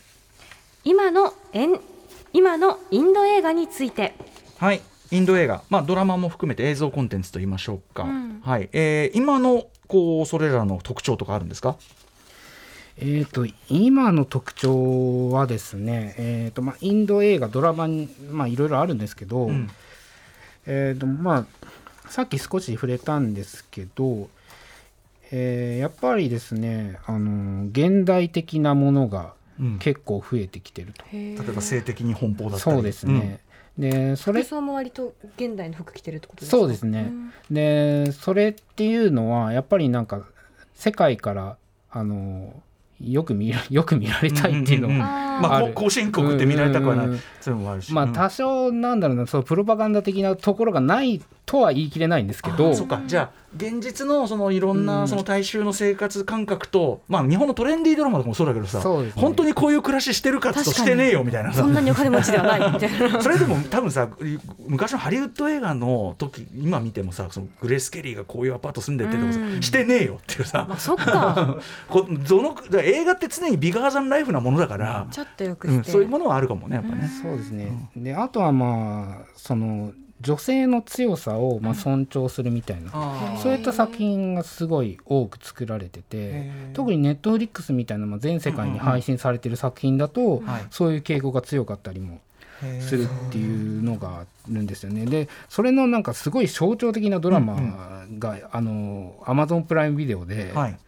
[0.84, 1.80] 今のエン
[2.32, 4.14] 今のインド映画について。
[4.58, 8.40] はい、インド映画、まあ、ドラマも含めて映像コンテンツと言いましょうか、うん。
[8.44, 8.68] はい。
[8.72, 11.76] えー今のこうそれらの特徴とかあるんですか、
[12.96, 19.68] えー、と今の特徴はですね、えーとまあ、インド映画ドラマにまあいろいろあるんですけど、うん。
[20.66, 21.46] えーとまあ、
[22.08, 24.28] さっき少し触れたんですけど、
[25.32, 29.78] えーやっぱりですね、あの現代的なものがうん。
[29.78, 31.04] 結構増えてきてると。
[31.12, 32.60] 例え例えば性的に奔放だったり。
[32.60, 33.40] そうですね、
[33.78, 36.56] でそれ服装も割と現代の服着てるってことですか？
[36.56, 37.12] そうですね、
[37.50, 40.22] でそれっていうのはやっぱりなんか
[40.74, 41.56] 世界から
[41.90, 42.54] あの
[43.00, 47.22] よく見ら よく見られたいっていうのうんうんうんがまあ後進国って見られたくはないうんうんうん。
[47.40, 47.92] そういうのもあるし。
[47.92, 48.12] まあうん。
[48.12, 52.70] 多少なんだろうなそうプロパガンダ的なところがないとは言い切れないんですけど。
[52.70, 53.02] あそうか。
[53.06, 55.08] じゃあ現実のそのいろんうなん。
[55.08, 59.12] その大衆の生活感覚と、まあ日本のトレンディードラマとかもそうだけどさ、ね。
[59.16, 61.62] 本当にこういう暮らししてるかっつうとしてねえよみたいなさ。
[61.62, 63.20] そんなにお金持ちではないみたいな。
[63.20, 64.08] それでも多分さ
[64.66, 69.62] 昔のハリウッド映画の時今見てもさそのグレース・ケリーがこういうアパート住んでってとかさうん。
[69.62, 70.66] してねえよっていうさ。
[70.68, 71.58] まあそっか。
[71.88, 77.10] こどの映画って常にビガーザンライフなものだから、ちょっとよくうん、して、そういうものはあるかもねやっぱね。
[77.22, 83.38] そうですね、であとはまあその女性の強さをまあ尊重するみたいな、あー。
[83.38, 90.66] そういった作品がすごい多く作られてて特にネットフリックスみたいなまあ全世界に配信されてる作品だと、はい。
[90.70, 92.20] そういう傾向が強かったりも
[92.80, 95.06] するっていうのがあるんですよね。
[95.06, 97.56] でそれのなんかすごい象徴的なドラマ
[98.18, 100.78] が、あの Amazon プライムビデオで、はい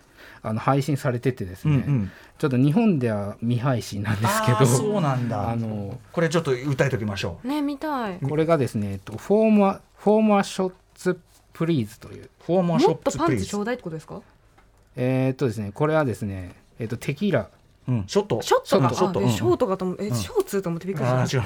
[0.44, 2.11] あの配信されててですね、うんうん。
[2.38, 5.50] ちょっと日本では未配信なんですけあーそうどなんだ。
[5.50, 7.48] あのこれちょっと歌いときましょう。
[7.48, 8.18] ね見たい。
[8.18, 11.20] これがですね、えっとフォーマーフォーマーショッツ
[11.52, 12.28] プリーズという。
[12.46, 13.44] フォーマーショップもっとパンプリーズ。
[13.46, 14.20] チちょうだいってことですか？
[14.96, 17.48] えーっとですねこれはですねえっとテキーラ。
[17.88, 18.40] うん、ショット。
[18.42, 19.20] ショットがショット。
[19.20, 19.98] うんショートかと思う。
[20.00, 20.14] え、ん。
[20.14, 21.44] ショーツと思ってびっくりあした。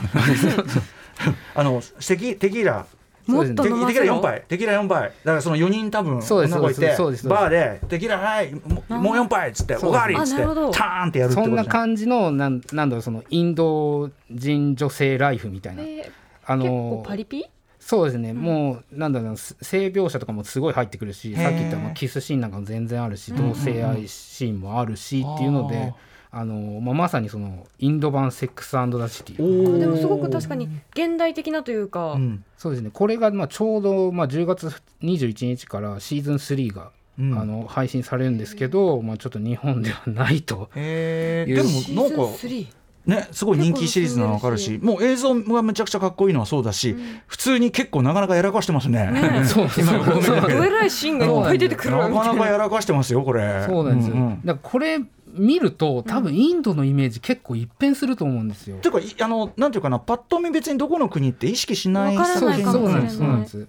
[1.55, 2.87] あ のテキテキーラ
[3.27, 4.45] もっと飲ませろ4杯。
[4.49, 5.03] テキーラ4杯。
[5.03, 16.11] だからその4人多分そうです女の子いてそうですそうですバーでテキーラはいもうもう4杯っつっておかわりっつってターンってやるってこそんな感じのなんなんだろうそのインド人女性ライフみたいな、え
[16.45, 17.45] あー結構のパリピ？
[17.79, 25.95] そうですね、もうなんだろう性描写とかもすごい入ってくるしさっき言ったまあキスシーンなんかも全然あるし、同性愛シーンもあるしっていうので、
[26.31, 29.79] あのまあ、まさにそのインド版セックスザシティ。
[29.79, 32.45] でもすごく確かに現代的なというか、うん。
[32.59, 32.91] そうですね。
[32.93, 34.69] これがまあちょうどまあ10月
[35.03, 37.39] 21日からシーズン3が、うん。
[37.39, 40.69] あの配信されるんですけど、まあ、ちょっと日本ではないと。
[40.77, 42.67] いうシーでもなんか3
[43.07, 49.11] ねすごい人気シリーズなの分かるしもう映像がめちゃくちゃかっこいいのはそうだし普通に結構なかなかやらかしてますね。
[49.11, 49.69] ねそう。
[49.69, 49.85] そう。
[49.87, 51.99] 今ごめんなさいどえらいシーンがいっぱい出てくるな。
[51.99, 53.65] かなかやらかしてますよこれ。
[53.67, 54.41] そうなんですよ、んん。
[54.45, 55.01] だからこれ
[55.39, 58.79] 見ると多分インドのイメージ結構一変すると思うんですよ。
[58.79, 63.11] ていうかいあのなんていうかなパッと見別にどこの国って意識しないわからそうないかもしれない。
[63.11, 63.69] そうなんですそうなんで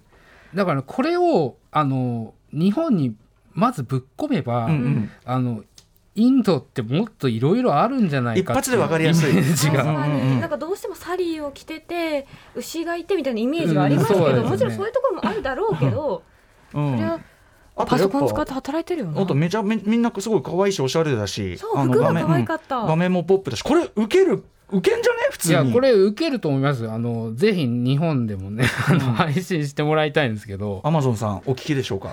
[0.54, 3.14] だからこれをあの日本に
[3.52, 5.10] まずぶっ込めば、うんうん。
[5.24, 5.64] あの
[6.14, 9.30] インドってもっといろいろあるんじゃないか一発でわかりやすい。
[9.30, 9.84] イメージが。
[9.84, 12.26] なんかどうしてもサリーを着てて
[12.56, 14.48] 牛がいてみたいなイメージがありますけど、うんね。
[14.48, 16.22] もちろんそういうところもあるだろうけど、
[16.74, 16.96] うん。
[16.96, 17.20] それは
[17.86, 19.22] パソコン使って働いてるよな。
[19.22, 22.78] あとめちゃめみんなすごい可愛いしおしゃれだしそう服が可愛かった。
[22.78, 25.18] うん画面もポップだしこれ受ける受けんじゃね？
[25.30, 25.68] 普い通に。
[25.68, 30.80] やこれ受けると思いますあのぜひ日本でもね あの配信してもらいたいんですけど。
[30.84, 32.12] アマゾンさんお聞きでしょうか？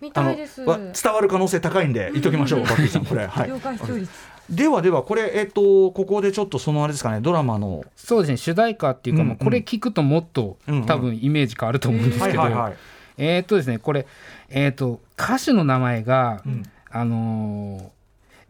[0.00, 0.62] みあのたいです。
[0.62, 3.26] わ伝わる可能性高いんで言っときましょうバッキーさんこれ。
[3.28, 3.48] はい。
[3.48, 4.10] 了解視聴率
[4.48, 7.84] ではではこれえっとここでちょっとそのあれですかねドラマの。
[7.96, 10.86] そうですね主題歌っていうか、うんまあこれ聞くともっと、うんうん。
[10.86, 12.76] 多分イメージ変わると思うんですけど、はいはいはい
[13.18, 14.06] えーっとですねこれ
[14.48, 16.62] えーっと歌手の名前が、うん。
[16.90, 17.98] あのー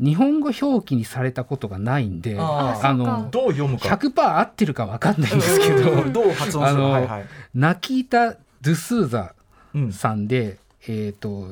[0.00, 3.28] 日本語表記にされたことがないんであのそうか。
[3.33, 3.88] どう読むか。
[3.88, 7.24] 100%合ってるか分かんないんですけど、う んどう発音するあのはいはい。
[7.52, 9.35] ナキータ・ドゥスーザ
[9.74, 10.28] うんさん。
[10.28, 11.48] で、えーっと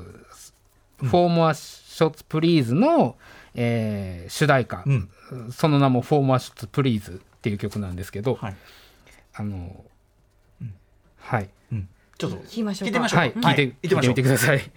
[0.46, 5.08] 「Four More Shots Please の」えー主題歌、うん。
[5.50, 8.56] その名も「Four More Shots Please」っていう曲なんですけど、はい。
[9.34, 9.84] あの
[11.18, 11.48] はいうん
[12.18, 12.90] ちょっと聞きましょうか。
[12.90, 14.10] 聞いてみましょうはい、聞いて、行ってみましょう。
[14.10, 14.72] 聞いてみてください。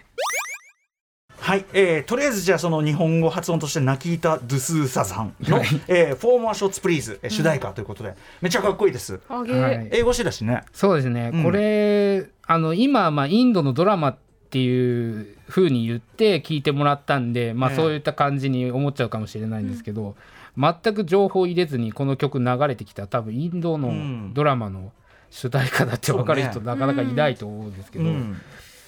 [1.39, 9.19] はい、えー、とりあえずじゃあその日本語発音としてナキータ・ドゥスーサさんの、えーフォーマーショッツ・プリーズ、えー主題歌ということで、めっちゃかっこいいです。
[9.27, 9.87] はい。
[9.91, 10.63] 英語詞だしね。
[10.73, 11.43] そうですね、うん。
[11.43, 14.17] これあの今、まあ、インドのドラマっ
[14.49, 17.75] ていう風に言って聞いてもらったんで、まあ、ええ。
[17.77, 20.15] そういった感じに思っちゃうかもしれないんですけど、
[20.57, 24.27] 全く情報入れずにこの曲流れてきたら多分インドうん。
[24.27, 24.91] のドラマの
[25.29, 28.37] 主題歌だって分かる人、なかなかいないと思うんですけど、うん。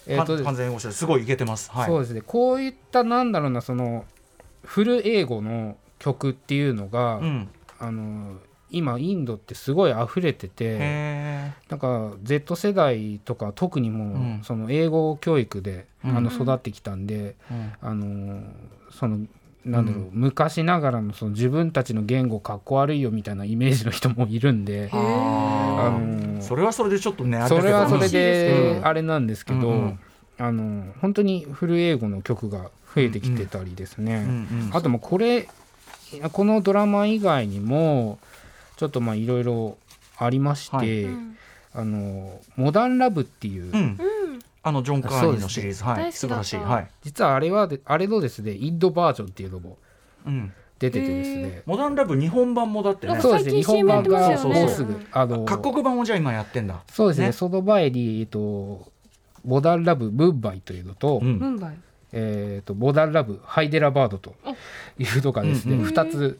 [0.06, 1.70] えーと完完全英語すごいいけてます。
[1.70, 1.86] はい。
[1.86, 4.04] そうですねこういったなんだろうなその
[4.64, 8.36] フル英語の曲っていうのが、うん、あの
[8.70, 10.76] 今インドってすごい溢れてて。
[10.80, 14.40] へなんか Z 世代とか特にもう、うん。
[14.42, 16.16] その英語教育で、うん。
[16.16, 17.36] あの育ってきたんで、
[17.80, 18.42] あのー
[18.90, 19.26] その
[19.64, 20.10] なんだろう、うん。
[20.12, 30.00] 昔ながらのその自分たちの言語かっこ悪いよみたいなイメージの人もいるんで、あのーそれはそれでちょっとねあれそれはそれであれなんですけど、うんうん
[30.38, 35.48] あの本当にフル英語の曲が増えてきてたりですね、うんうんあともうこれ
[36.32, 38.18] このドラマ以外にも
[38.76, 39.76] ちょっとまあいろいろ
[40.18, 41.02] ありまして、はい。
[41.04, 41.36] うん。
[41.74, 43.98] あのモダンラブっていう、うんうん
[44.64, 46.56] あのジョン・カーニーのシリーズ、はい、素晴らしい。
[46.56, 49.78] はい、実はあれはであれのですねインドバージョンっていうのも
[50.26, 51.62] うん、出ててですね。
[51.66, 53.20] モダンラブ日本版もだってね。
[53.20, 53.52] そうですね。
[53.52, 55.06] 日本版がもうすぐ。
[55.12, 56.82] あの各国版をじゃあ今やってんだ。
[56.90, 57.26] そうですね。
[57.26, 57.32] ね。
[57.32, 58.90] その前に、えっと、
[59.44, 61.38] モダンラブムンバイというのと,、うん。
[61.38, 61.76] ムンバイ。
[62.12, 64.34] えっとモダンラブハイデラバードと
[64.98, 65.88] いうのがですね、うんうん。
[65.88, 66.38] 2つ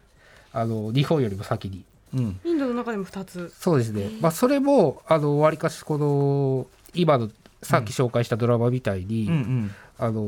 [0.52, 1.84] あの日本よりも先に。
[2.14, 2.40] うん。
[2.44, 3.52] インドの中でも2つ。
[3.56, 7.30] そうですね、まあ、それもあのわりかしこの今の
[7.62, 9.32] さっき紹介したドラマみたいに、うん。
[9.32, 10.22] うんあの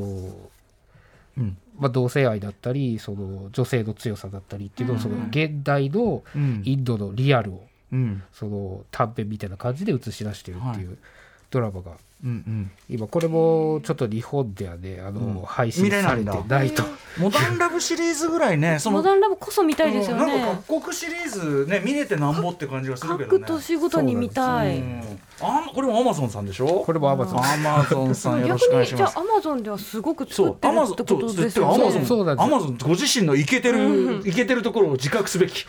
[1.37, 1.57] うん。
[1.77, 6.61] まあ、同性愛だったりその女性の強さだったりっていうのをその現代のうん。
[6.65, 8.23] インドのリアルをうん。
[8.33, 10.97] その短編みたいな感じで映し出してるっていう
[11.51, 11.91] ドラマが
[12.23, 12.71] うんうん。
[12.89, 15.41] 今これもちょっと日本ではねあの、うん。
[15.45, 16.83] 配信されてないと。
[17.17, 23.45] モダンラブシリーズぐらいね そのモダンラブこそ見たいですよなんかね各国シリーズね見れてなんぼって感じがするけどね。
[23.47, 24.77] 各年ごとに見たい。
[24.77, 25.01] うん
[25.41, 26.65] あこれもアマゾンさんでしょ？
[26.85, 27.39] これもアマゾン。
[27.43, 29.15] アマゾンさんよろしくお願いします。
[29.15, 35.65] 逆にじゃあアマゾンではすごく作ってるってことですよアマゾンねそうなんですアマゾンご自身のイケてるイケてるところを自覚すべき。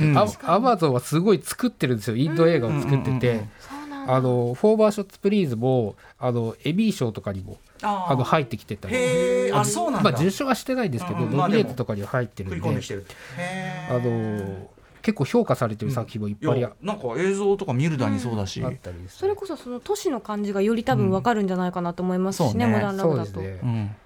[0.00, 2.16] うんアアマゾンはすごい作ってるんですよ。
[2.16, 3.48] インド映画を作ってて、うんうんうんうん
[4.08, 9.52] あの Four More Shots Please もあのエミー賞とかにもあの入ってきてたり。
[9.52, 10.10] あそうなんだ。
[10.10, 12.66] まあ受賞はしてないんですけど、うんノミネートとかには入ってるんで。
[12.66, 13.98] あー。
[13.98, 14.68] の
[15.02, 23.40] 結構評価されてる作品もいっぱいあいやなんか映像とか見るだにそうだし、あったりですねそれこそその都市の感じがより多分わかるんじゃないかなと思いますしね、うんモダンラブだと。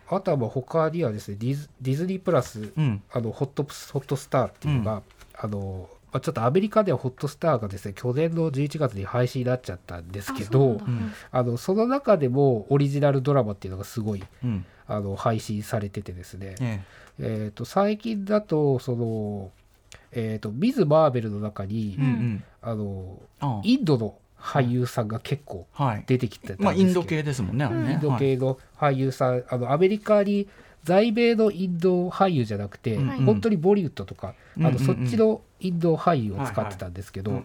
[0.09, 3.03] あとはもう他にはですねディズディズニープラス、うん。
[3.11, 5.03] あのホットホットスターっていうのが、
[5.35, 10.79] あのまあ、ちょっとアメリカではホットスターがですね去年の11月に配信になっちゃったんですけど
[11.31, 14.65] あのその中でもオリジナルドラマっていうのがすごいうん。
[14.87, 16.83] あの配信されててですね、え
[17.19, 17.25] え。
[17.49, 19.51] ー、と最近だとその、
[20.11, 22.45] えー、とミズ・マーベルの中に、えうんうん。
[22.61, 23.61] あのああ。
[23.65, 26.05] インドの俳優さんが結構はい。
[26.07, 27.93] 出てきてたんですけど、まあインド系ですもんねね。
[27.93, 30.49] インド系の俳優さん、あのアメリカに
[30.85, 33.21] 在米のインド俳優じゃなくて、はい。
[33.21, 34.67] 本当にボリウッドとか、うん。
[34.67, 34.75] うん。
[34.75, 34.77] うん。
[34.77, 37.43] あのそっちのインド俳優を使ってたんですけど、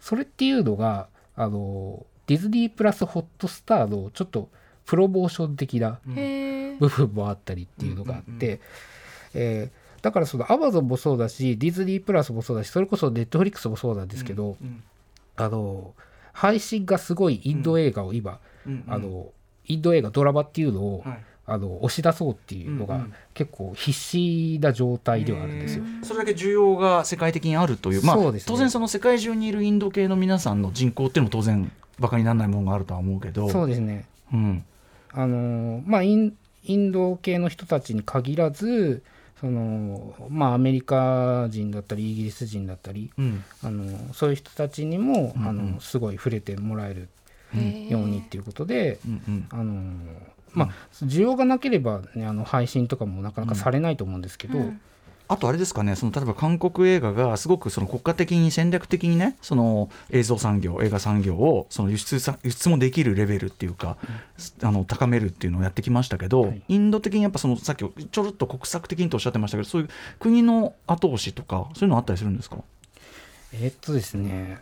[0.00, 4.48] それっていうのがあのディズニープラスホットスターのちょっと
[4.86, 6.00] プロモーション的な。
[6.80, 8.60] 部分もあったりっていうのがあって、うんうんう
[9.34, 14.82] えーだからそのアマゾンもそうだしディズニープラスもそうだしそれこそネットフリックスもそうなんですけど、うん
[15.36, 15.94] あの
[16.32, 18.94] 配信がすごいインド映画を今、うんうん。
[18.94, 19.26] あの
[19.66, 23.14] インド映画ドラマっていうのを、はいあの押し出そうっていうのがうんうん。
[23.34, 25.84] 結構必死な状態ではあるんですよ。
[25.84, 26.04] へー。
[26.04, 28.40] それだけ需要が世界的にあるという、まあね。
[28.46, 33.50] 当然その世界中にいるインド系の皆さんの人口っていうのも当然バカにならないものがあるとは思うけど。
[33.50, 34.04] そうですね。
[34.32, 34.64] うん。
[35.12, 39.02] あのまあインインド系の人たちに限らず
[39.40, 43.44] そのまあアメリカ人だったりイギリス人だったりうん。
[43.64, 45.48] あのそういう人たちにも、うんうん。
[45.48, 47.08] あのすごい触れてもらえる
[47.88, 49.46] ようにっていうことで、うんうん。
[49.50, 49.82] あの
[50.52, 50.68] まあ
[51.04, 54.80] 需要がなければ、ね、あの配信とかもなかなかされないと思うんですけど、うん。
[55.28, 63.96] あとあれですかねその例えば韓国映画がすごくその国家的に戦略的にねその映像産業映画産業をその輸出さ輸出もできるレベルっていうか、
[64.64, 66.62] あの高めるっていうのをやってきましたけど、はい。
[66.66, 69.88] インド的にやっぱそのさっきちょろっと国策的にとおっしゃってましたけどそういう
[70.18, 72.56] 国の後押しとかそういうのあったりするんですか？
[73.52, 74.58] えっとですね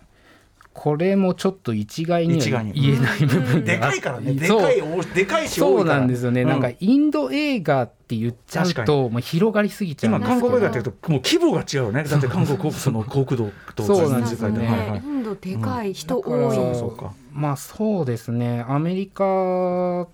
[0.81, 4.35] これもちょっと一概には言えない部分でかいからね。
[4.35, 5.99] でそうかいおでかいしそう多いから。
[5.99, 14.67] なんですよね、うなんかインド映画って言っちゃうと、まあ、広がりすぎちゃうん今ですけど韓国映画っていうともう規模が違うよねだって韓国その国土とそうなんですよね。
[14.69, 14.99] はいはい。
[15.01, 16.55] インドでかい人多い。
[16.55, 18.65] そうそうかまあそうですね。
[18.69, 20.07] アメリカ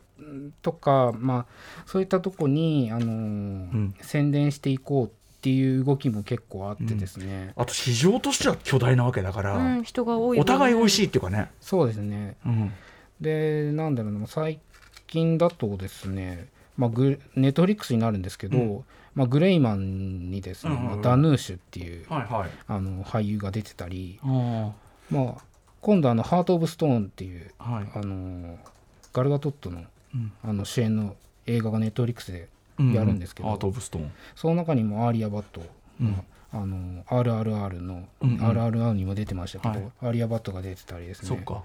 [0.62, 1.46] とか、まあ、
[1.84, 3.94] そういったとこに、あのーん。
[4.00, 10.40] 宣伝していこうっていう動きも結構あってですね、あと市場としては巨大なわけだから、うん、人が多い。
[10.40, 11.06] お互い美味しいい。
[11.08, 12.38] っていうかね、そうですね。
[12.46, 12.72] うん。
[13.20, 14.58] でなんだろうな最
[15.06, 18.84] 近だとですね、まあ、グネットフリックスになるんですけど、うん。
[19.14, 22.50] まあ、グレイマンにですね、うんうんダヌーシュっていうはいはい。
[22.66, 24.72] あの俳優が出てたり、あ
[25.10, 25.42] まあ、
[25.82, 27.86] 今度あの「ハート・オブ・ストーン」っていうあはい。
[27.94, 28.58] あの
[29.12, 29.82] ガル・ガドットの
[30.14, 30.32] うん。
[30.42, 31.16] あの主演の
[31.46, 34.12] 映画がネットフリックスでうんやるんですけど、ハート・オブ・ストーン。
[34.34, 35.62] その中にもアーリア・バット、
[36.00, 36.20] うん。
[36.52, 38.38] あの RRR の、うんうん。
[38.38, 39.92] RRR にも出てましたけど、はい。
[40.02, 41.28] アーリア・バットが出てたりですね。
[41.28, 41.62] そっか。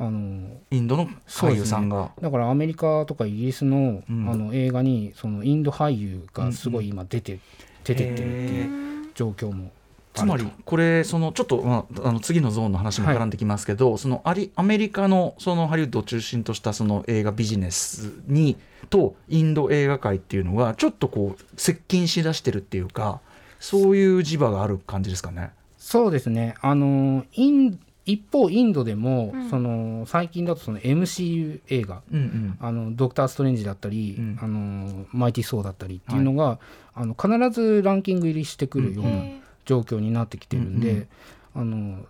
[0.00, 4.30] あのインドの俳優さんが、だからアメリカとかイギリスの,、うん。
[4.30, 7.40] あの映画にそのインド俳優がすごい今出て,、
[7.84, 9.72] 出てってるっていう状況も
[10.18, 18.56] つまりこれそのちょっと、まあ、あの次のゾーンの話も絡んできますけど、そのアリアメリカのそのハリウッドを中心としたその映画ビジネスに
[18.90, 23.20] とインド映画界っていうのがちょっとこう接近しだしてるっていうか
[23.60, 25.50] そういう磁場がある感じですかね？
[25.76, 26.54] そうですね。
[26.60, 29.50] あのイン一方インドでも、うん。
[29.50, 32.58] その最近だとその MCU 映画うんうん。
[32.58, 34.38] あのドクター・ストレンジだったり、うん。
[34.40, 36.58] あのマイティ・ソーだったりっていうのが、
[36.94, 39.37] あの必ずランキング入りしてくるようなへ
[39.68, 41.08] 状況になってきてるんで、うん
[41.54, 42.06] あの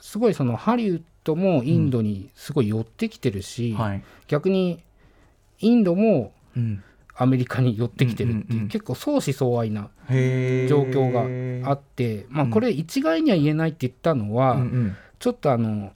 [0.00, 4.02] すごいそのハリウッドもインドにすごい寄ってきてるし、はい。
[4.28, 4.82] 逆に
[5.58, 6.82] インドもうん。
[7.16, 8.68] アメリカに寄ってきてるっていう,、うんうんうん。
[8.68, 15.92] 結構相思相愛な状況があって、まあ、これ一概には言えないって言ったのは、うんちょっとあの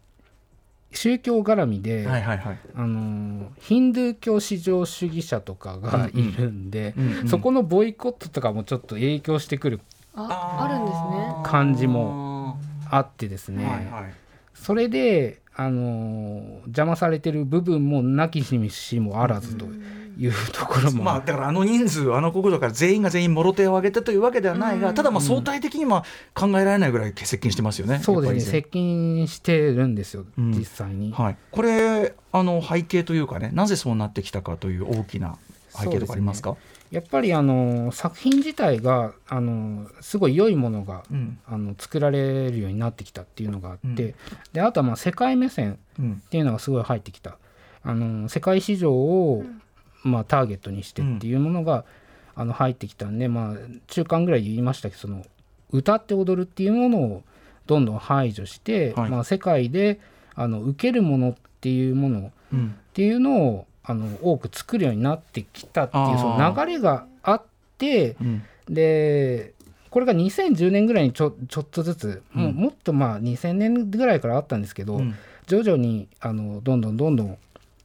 [0.93, 2.59] 宗教絡みで、うんはいはいはい。
[2.75, 7.29] あのヒンドゥー教至上主義者とかがいるんで、うんうん。
[7.29, 9.81] そこのボイコットとかもちょっと影響してくる
[10.17, 11.43] ああるんですね。
[11.45, 12.59] 感じも
[12.91, 14.15] あってですね、はいはい。
[14.55, 19.67] それで、あの邪魔されてる部分もなきにしもあらずと
[20.19, 26.05] いうところも、まあ、だからあの人数あの国土から全員が全員もろ手を挙げてというわけではないが、ただまあ相対的にまあ
[26.35, 28.01] 考えられないぐらい接近してますよね。
[28.01, 28.41] そうですね。
[28.41, 30.51] 接近してるんですよ、うん。
[30.51, 31.13] 実際に。
[31.13, 35.39] はい、これあの背景というかねなぜそうなってきたかという大きな
[35.71, 36.57] 背景とかありますか？
[36.95, 41.41] やっぱりあの作品自体があのすごい良いものがうん。
[41.45, 44.15] あの作られるようになってきたっていうのがあって、うん。
[44.53, 46.23] であとはまあ世界目線うん。
[46.25, 47.37] っていうのがすごい入ってきた。
[47.83, 49.43] あの世界市場を、
[50.05, 51.85] まあ、ターゲットにしてっていうものが、
[52.37, 53.57] あの入ってきたんで、まあ、
[53.89, 55.25] 中間ぐらいで言いましたけどその
[55.71, 57.23] 歌って踊るっていうものを
[57.67, 59.11] どんどん排除して、はい。
[59.11, 59.99] まあ、世界で
[60.37, 62.77] あの受けるものっていうものうん。
[62.79, 67.43] っていうのをあの多く作るようになってきたっていうその流れがあっ
[67.79, 68.43] てうん。
[68.69, 69.53] で
[69.91, 75.15] これが2010年ぐらいにちょちょっとずつ、もうもっとまあ2000年ぐらいからあったんですけど、うん。
[75.47, 77.39] 徐々にあのどんどんどんどん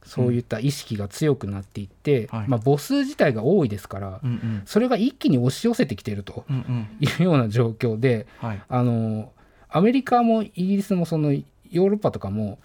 [0.04, 2.48] そういった意識が強くなっていって、はい。
[2.48, 4.62] まあ、母数自体が多いですから、うんうん。
[4.64, 6.88] それが一気に押し寄せてきてるとうんうん。
[6.98, 8.62] いうような状況ではい。
[8.68, 9.30] あの
[9.68, 12.58] アメリカもイギリスもそのヨーロッパとかも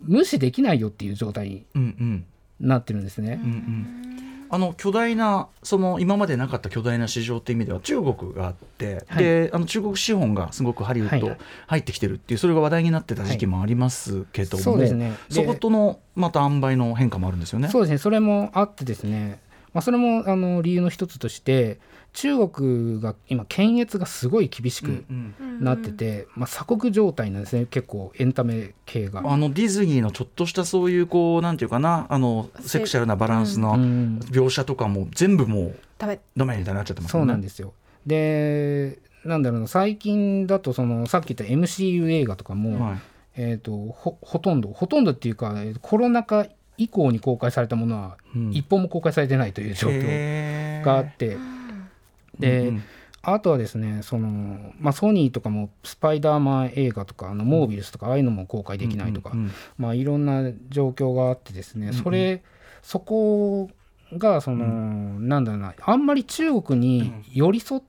[0.00, 2.24] 無視できないよっていう状態にうんうん
[2.62, 3.40] なってるんですね。
[3.42, 4.12] うんうん。
[4.48, 9.24] あの巨大なその今までなかった巨大な市場っていう意味では中国があって、はい。
[9.24, 11.38] であの中国資本がすごくハリウッドはい。
[11.66, 15.16] 入ってきてるっていうそれが話題になってた時期もありますけども、そうですね。
[15.46, 17.68] ことのまた塩梅の変化もあるんですよね。
[17.68, 17.98] そうですね。
[17.98, 19.40] それもあってですね、
[19.72, 21.78] まあ、それもあの理由の一つとして
[22.12, 25.64] 中国が今検閲がすごい厳しくうんうん。
[25.64, 27.66] なってて、まあ、鎖国状態なんですね。
[27.66, 29.22] 結構エンタメ系が。
[29.24, 34.18] あのディズニーのちょっとしたそういうこうなんていうかなあのセクシャルなバランスうのん。
[34.30, 37.22] 描写とかも全部もうダメダメみたいになっちゃってますね。
[37.22, 37.72] うなんですよ。
[38.06, 42.98] でなんだろうな最近だとそのさっき言った MCU 映画とかも、はい。
[43.36, 46.46] えー、とほほとんどほとんどっていうかえーコロナ禍
[46.76, 48.50] 以降に公開されたものはうん。
[48.52, 51.36] 一本も公開されてないという状況があって、
[52.42, 52.82] で、うんうん。
[53.22, 62.42] あとはですねその、まあ、ソニーとかもスパイダーマン映画とかあのモービルスとかああいうのも公開できないとか、うんうんまあ、いろんな状況があってですねそれ、
[62.82, 63.70] そこ
[64.12, 67.80] がその、なんだろうなあんまり中国に寄り添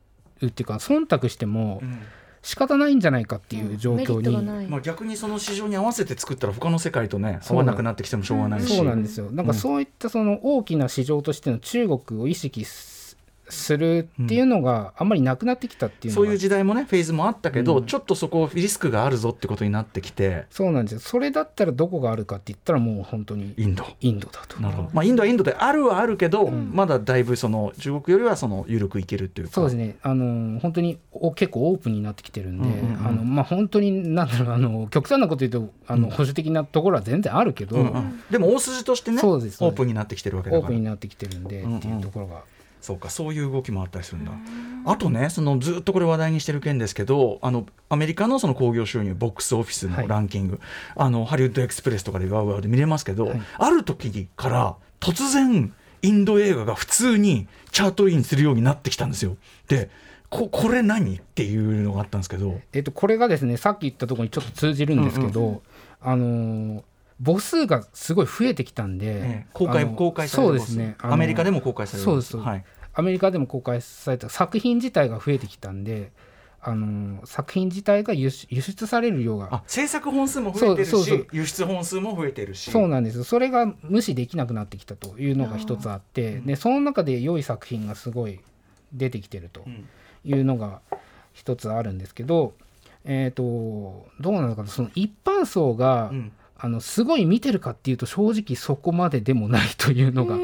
[0.42, 2.00] うっていうか忖度してもうん。
[2.44, 8.76] 仕方ないんじゃないかっていう状況に、ットがない、まあ、逆にその市場に合わせて作ったら他の世界とね合わなくなってきてもしょうがないし。
[8.76, 9.32] そうなんですよ。
[9.32, 12.93] なんかそういったその大きな市場としての中国を意識す
[13.50, 17.86] するっていうのがあんまりなくなってきたっていうのが、そういう時代もねフェーズもあったけど、うん。
[17.86, 20.46] ちょっとそこリスクがあるぞってことになってきて。
[20.50, 21.00] そうなんですよ。
[21.00, 23.86] それだったらどこがあるかって言ったらもう本当にインド。
[24.02, 24.60] インドだと。
[24.62, 24.90] なるほど。
[24.94, 29.54] まあ、インドはインドであるはあるけど、まだだいぶその中国よりはその緩くいけるっていうか。
[29.54, 29.98] そうですね。
[30.02, 33.08] あの本当にお結構オープンになってきてるんで、うんうんうん。
[33.08, 38.24] あのまあ、本当になんだろうあの極端なこと言うとあの、保守的なところは全然あるけど、うんうん。
[38.32, 39.74] でも大筋としてねそうですそうです。
[39.74, 42.42] オープンになってきてるわけだオーからプンになってきてるんで、うんうんっていうところが。
[42.84, 44.34] そうかそういう動きもあったりするんだ。
[44.86, 50.60] あとねそのずっとこれ話題にしてる件ですけどあのアメリカのその興行収入ボックスオフィスのランキング、
[50.98, 53.42] あのハリウッドエクスプレスとかでワウワウで見れますけど、はい。
[53.58, 59.38] ある時から突然インド映画が普通にチャートインするようになってきたんですよ。
[59.70, 59.90] で
[60.30, 62.60] ここれ何っていうのがあったんですけど。
[62.74, 65.62] えっと、これがですねさっき言ったところにちょっと通じるんですけど、
[66.02, 66.84] あのー
[67.22, 70.96] 母数がすごい増えてきたんで、ええ公開公開されるそうですね。
[71.00, 72.06] アメリカでも公開される。
[72.06, 72.38] そうです。
[72.38, 76.12] はい、アメリカでも公開された作品自体が増えてきたんで、
[76.62, 82.72] あのー作品自体が輸出される量があ制作本数も増えてるし輸出本数も増えてるし。
[82.72, 83.18] そうなんです。
[83.18, 88.40] よそれが無視できなくなってきたというのが一つあってでその中で良い作品がすごい
[88.94, 89.88] 出てきてるとうん。
[90.26, 90.80] いうのが
[91.34, 92.54] 一つあるんですけど、
[93.04, 94.70] えー、とどうなのかな。
[94.70, 100.38] その一般層が、うんあのすごい見てるかっていうと正直そこまででもないというのが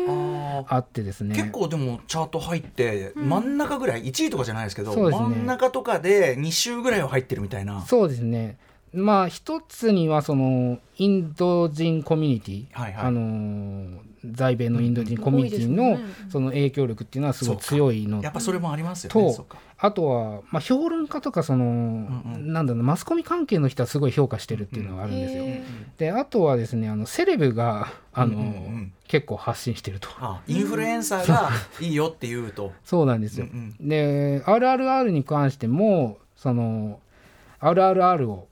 [0.68, 1.36] あってですね。
[1.36, 5.12] 結構でもチャート入って真ん中ぐらい1位とかじゃないですけどすね。
[5.12, 7.82] 真ん中とかで2週ぐらいは入ってるみたいな。
[7.86, 8.57] そうですね
[8.93, 13.05] まあ一つにはそのインド人コミュニティ、はいはい。
[13.05, 15.97] あのー在米のインド人コミュニティうんの
[16.29, 18.21] その影響力っていうのはすごい強いの。
[18.21, 19.13] やっぱそれもありますよね。
[19.13, 19.57] とそうか。
[19.77, 25.43] あとは、まあ、評論家とかその、んなんだろうマスコミ関係の人はすごい評価してるっていうのがあるんですよ。
[25.43, 25.63] へ
[25.97, 28.93] であとはですねあのセレブがあの、うんうんうん。
[29.07, 30.09] 結構発信してると。
[30.19, 32.73] あインフルエンサーがいいよって言うと。
[32.83, 33.47] そうなんですよ。
[33.51, 36.99] うんで RRR に関してもその
[37.61, 38.49] RRR を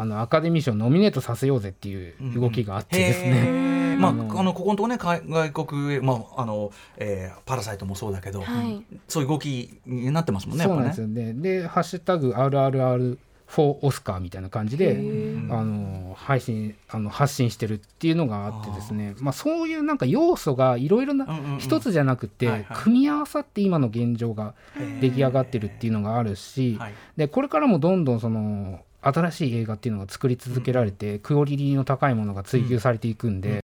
[0.00, 8.84] あのアカデミー賞ノミネートさせようぜっていう動きがあってですね、まあ、あのここのとこね海外国へ、まああのえーパラサイトもそうだけど、はい。
[9.08, 10.64] そういう動きになってますもんね。
[10.64, 11.32] そうなんですよね。
[11.32, 15.52] で「ハッシュタグ #RRR フォーオスカー」みたいな感じでー。
[15.52, 19.16] あの配信あの発信してるっていうのがあってですね。
[19.18, 21.58] まあ、そういうなんか要素がいろいろなうんうんうん。
[21.58, 22.76] 一つじゃなくて、はいはい。
[22.76, 24.54] 組み合わさって今の現状が
[25.00, 26.94] 出来上がってるっていうのがあるし、はい。
[27.16, 28.80] でこれからもどんどんその
[29.12, 33.60] 新しい映画っていうのが作り続けられて、クオリティの高いものが追求されていくんで、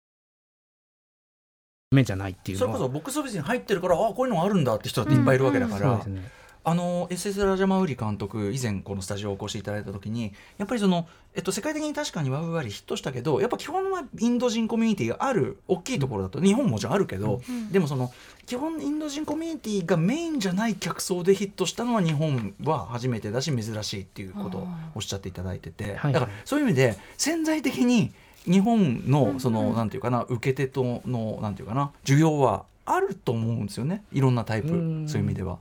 [1.92, 6.39] 夢じゃないっていうそれこそボックスオフィスに入ってるからあこういうのがあるんだって人だっていっぱいいるわけだから、そうですね
[6.70, 17.41] あの SS ラジャマウリ監督以前このスタジオお越しいただいた時にやっぱりその、えっと、世界的に確かにワウワリヒットしたけどやっぱ基本はインド人コミュニティがある大きいところだと日本ももちろんあるけど、
[17.72, 18.11] でもその
[18.45, 26.13] 基本インド人コミュニティがメインじゃない客層でヒットしたのは日本は初めてだし珍しいっていうことをおっしゃっていただいてて、はい。
[26.13, 28.11] だからそういう意味で潜在的に
[28.45, 34.03] 日本のその、なんていうかな受け手とのなんていうかな需要はあると思うんですよね。
[34.11, 34.70] いろんなタイプ。
[34.70, 35.07] うん。
[35.09, 35.57] そういう意味では。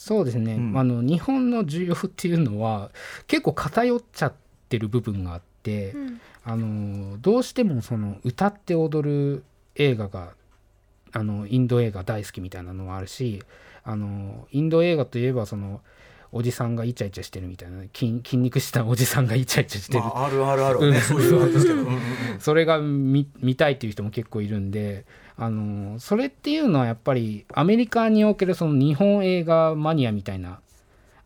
[0.00, 0.78] そうですね、うん。
[0.78, 2.90] あの日本の需要っていうのは
[3.26, 4.32] 結構偏っちゃっ
[4.70, 6.20] てる部分があって、うん。
[6.42, 9.44] あのどうしてもその歌って踊る
[9.74, 10.30] 映画が
[11.12, 13.42] あのインド映画大好きみたいなのもあるし
[13.84, 15.82] あのインド映画といえばその
[16.32, 21.00] おじさんがイチャイチャしてるみたいな筋筋肉したおじさんがイチャイチャしてる、まあ、あるあるあるね、うん。
[21.02, 22.00] そういうのあるんですけど、うんうんうん。
[22.40, 25.04] それが見見たいっていう人も結構いるんで
[25.40, 30.60] あのそれっていうのはやっぱりアメリカにおけるその日本映画マニアみたいな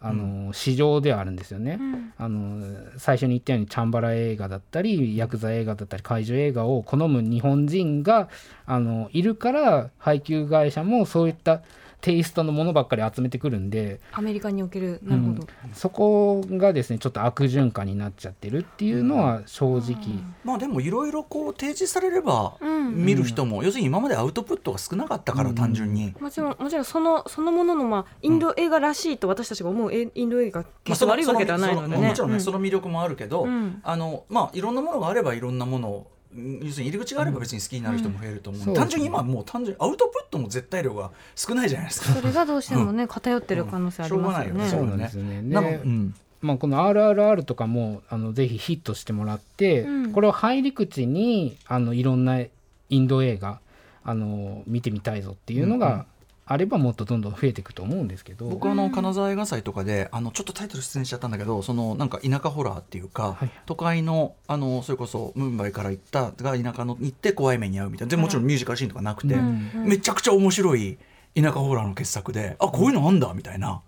[0.01, 1.79] あの、市場ではあるんですよね。
[1.81, 2.13] うん。
[2.19, 2.63] あの
[2.99, 8.29] 最初に言ったようにチャンバラ映画だったりヤクザ映画だったり怪獣映画を好む日本人が
[8.67, 11.63] あのいるから配給会社もそういった
[12.05, 19.97] テイストのものばっかり集めてくるんでアメリカにおけるなるほど、そこがですねちょっと悪循環になっちゃってるっていうのは正直、
[20.45, 22.75] まあでもいろいろこう提示されればうん。
[22.95, 31.97] 見る人も、要するに今までアウトプットが少なかったから単純に、もちろんもちろんそのそのもののまあインド映画らしいと私たちが思うえインド映画まあ決して悪いわけではないのでね。
[31.97, 33.81] そもちろんね、うんその魅力もあるけど、うん。
[33.83, 38.75] あのまあいろんなものがあればいろんなものをうん要するに入り口があれば別に好きになる人も増えると思う、うん。
[38.75, 42.13] 単純に今はもう単純にアウトプットの絶対量が少ないじゃないですか。
[42.13, 43.07] それがどうしてもね。
[43.07, 44.63] 偏ってる可能性ありますよね。
[44.63, 44.71] うん。
[44.71, 44.99] しょうがないよね。
[44.99, 45.43] そうなんですよね。
[45.43, 46.15] なのでうん。
[46.41, 50.13] まあ、この RRR とかもあのぜひヒットしてもらって、うん。
[50.13, 52.51] これを入り口にあのいろんなイ
[52.99, 53.61] ンド映画
[54.03, 55.79] あの見てみたいぞっていうのうんうん。
[55.79, 56.07] が
[56.47, 68.11] あればもっとどんどん増えていくと思うんですけど、僕はあの金沢映画祭とかであのちょっとタイトル出演しちゃったんだけどそのなんか田舎ホラーっていうか、はい都会のあのそれこそムンバイから行ったが田舎の行って怖い目に遭うみたいな。
[68.11, 69.89] でもちろんミュージカルシーンとかなくて、うんうん。
[69.89, 70.99] めちゃくちゃ面白い
[71.35, 73.81] 田舎ホラーの傑作であこういうのあんだみたいな。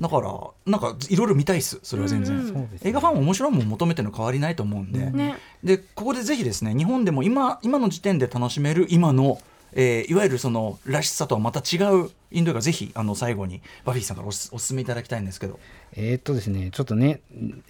[0.00, 0.32] だから
[0.66, 2.68] なんかいろいろ見たいっすそれは全然、うんうん。
[2.82, 5.36] 映画ファンも面白いもん求めてるの変わりないと思うんで、ね。
[5.62, 9.38] でここでぜひですね日本でも今今の時点で楽しめる今の、
[9.74, 15.58] えーいわゆるそのらしさとはまた違うインド映画ぜひあの最後にバフィーさんからおすお勧めいただきたいんですけど。
[15.94, 17.20] えーっとですねちょっとね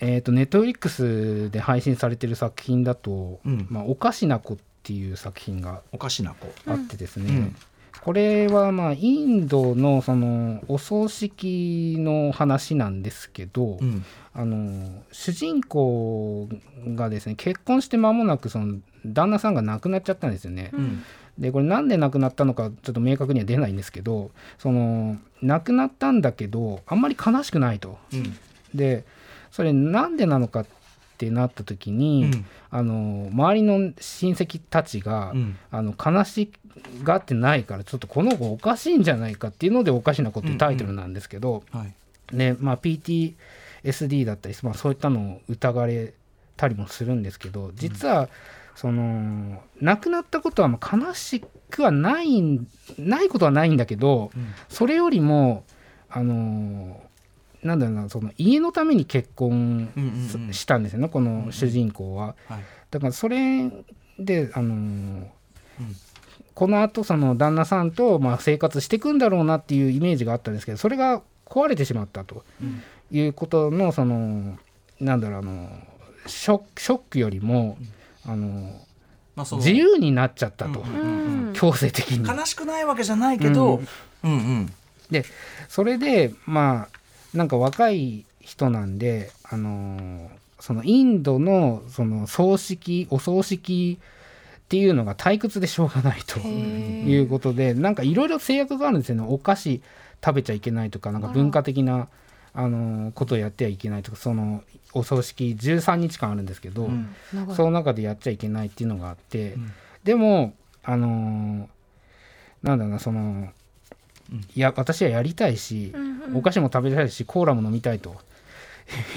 [0.01, 3.67] えーっとネットフリックスで配信されてる作品だと「うん。
[3.69, 7.57] まあ、おかしな子」っていう作品がおかしな子あってですね、うん。
[8.03, 14.05] これはまあインドのそのお葬式の話なんですけど、うん。
[14.35, 16.49] あの主人公
[16.95, 20.71] がですね結婚して間もなくその旦那さんが亡くなっちゃったんですよね。
[20.73, 21.03] うん
[21.39, 27.99] でこれなんで亡くなったのかちょっと明確には出ないんですけどその亡くなったんだけどあんまり悲しくないと。
[28.13, 28.37] うん。
[28.75, 29.05] で
[29.51, 30.67] それなんでなのかっ
[31.19, 32.47] てなった時に、うん。
[32.71, 35.59] あの周りの親戚たちが、うん。
[35.71, 36.53] あの悲し
[37.03, 41.95] がってないからちょっとこの子おかしいんじゃないかっていうので「おかしな子」っていうタイトルなんですけど、はい。
[42.33, 46.15] ねまあ、PTSD だったり、まあ、そういったのを疑われ
[46.57, 48.29] たりもするんですけど実は
[48.75, 52.67] その亡くなったことはまあ悲しくはないん
[52.99, 54.55] ないことはないんだけどうん。
[54.69, 55.65] それよりも
[56.09, 57.01] あの
[57.63, 60.03] なんだろうなその家のために結婚うん
[60.35, 60.53] うんうん。
[60.53, 62.35] したんですよねこの主人公は。
[62.49, 62.63] はい。
[62.91, 63.71] だからそれ
[64.19, 65.25] であのー
[66.55, 72.45] このあとその旦那さんとまあ生活していくんだろうなっていうイメージがあったんですけどそれが壊れてしまったと
[73.11, 74.59] いうことのその
[75.01, 75.71] なんだろうあの
[76.27, 77.77] ショショックよりも、
[78.27, 78.81] あの
[79.35, 82.27] まあその自由になっちゃったと、うんうんうん強制的に。
[82.27, 83.83] 悲しくないわけじゃないけど、
[84.25, 84.37] うんうん。
[84.37, 84.73] うん
[85.11, 85.25] で
[85.69, 90.29] それでまあなんか若い人なんで、あのー
[90.61, 99.25] そのインドのその葬式お葬式っていうのが退屈でしょうがないということでなんかいろいろ制約があるんですよね。
[99.29, 99.83] お菓子
[100.25, 102.07] 食べちゃいけないとかなんか文化的な
[102.55, 104.63] あのーことをやってはいけないとかその
[104.95, 107.15] お葬式13日間あるんですけど、うん。
[107.55, 109.73] その中でやっちゃいけないっていうのがあって、ん。
[110.05, 111.67] でもあのー
[112.63, 113.53] なんだろうなその、
[114.55, 116.37] いや私はやりたいし、うんうん。
[116.37, 118.17] お菓子も食べたいしコーラも飲みたいと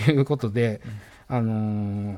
[0.08, 0.82] いうことで、
[1.28, 2.18] あのー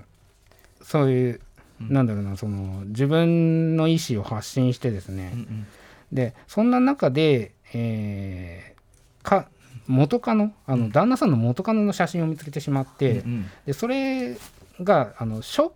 [0.81, 1.41] そういう、
[1.79, 5.67] なんだろうなその自分の意思を発信してですね、うんうん。
[6.13, 9.49] でそんな中で、えーか
[9.87, 14.37] 元カノあの旦那さんの元カノの写真を見つけてしまって、うんでそれ
[14.83, 15.71] があのショッ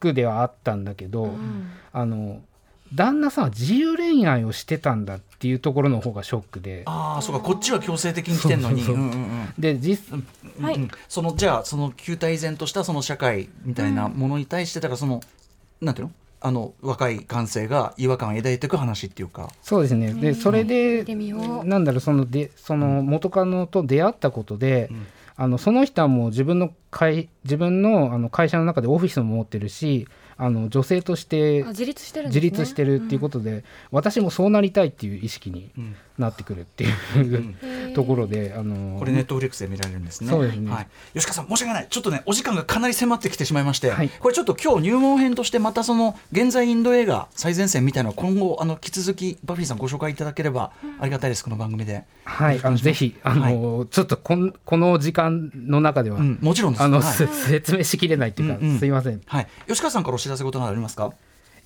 [0.00, 1.70] クではあったんだけど、うん。
[1.92, 2.40] あの
[2.94, 6.84] 旦那さんは自由恋愛をしてたんだっていうところの方がショックで。
[6.86, 7.42] ああそうか。
[7.42, 8.82] こっちは強制的に来てんのに。
[9.58, 10.16] で実
[10.60, 10.76] はい。
[10.76, 10.90] うん。
[11.08, 15.20] そのじゃあその旧体依然としたその社会みたいなものに対してだからその、
[15.82, 16.12] なんていうの？
[16.40, 19.50] あの若い感性が違和感を抱いていく話っていうか。
[19.62, 20.14] そうですね。
[20.14, 21.04] でそれで
[21.62, 21.64] う。
[21.64, 25.06] なんだろうそのでその元カノと出会ったことで、ん。
[25.40, 30.08] あのその人はもう自分の会自分のあの会社の中でオフィスも持ってるし
[30.38, 32.28] あの女性としてあ自立してるね。
[32.28, 35.96] 自立してるっていうことで、私もそうなりたいっていう意識にうん。
[36.18, 37.94] なってくるっていう、うん。
[37.94, 40.30] ところであのこれネットフリックスで見られるんですね。
[40.30, 40.70] そうですね。
[40.70, 41.86] はい、吉川さん申し訳ない。
[41.88, 44.08] ちょっとねお時間がかなり迫ってきてしまいまして、はい。
[44.08, 52.04] これちょっと今日入門編としてまたその現在インド映画最前線みたいなのを今後あの引き続きバフィーさんご紹介いただければありがたいですこの番組で。
[52.24, 52.60] はい。
[52.62, 56.82] あのぜひあの、ちょっとこんこの時間の中では、うんもちろんです。
[56.82, 57.14] あの、はい。
[57.14, 58.78] せ 説明しきれないっていうか、うんうん。
[58.78, 59.20] すいません。
[59.26, 61.12] はい、吉川さんからお知らせことなどありますか？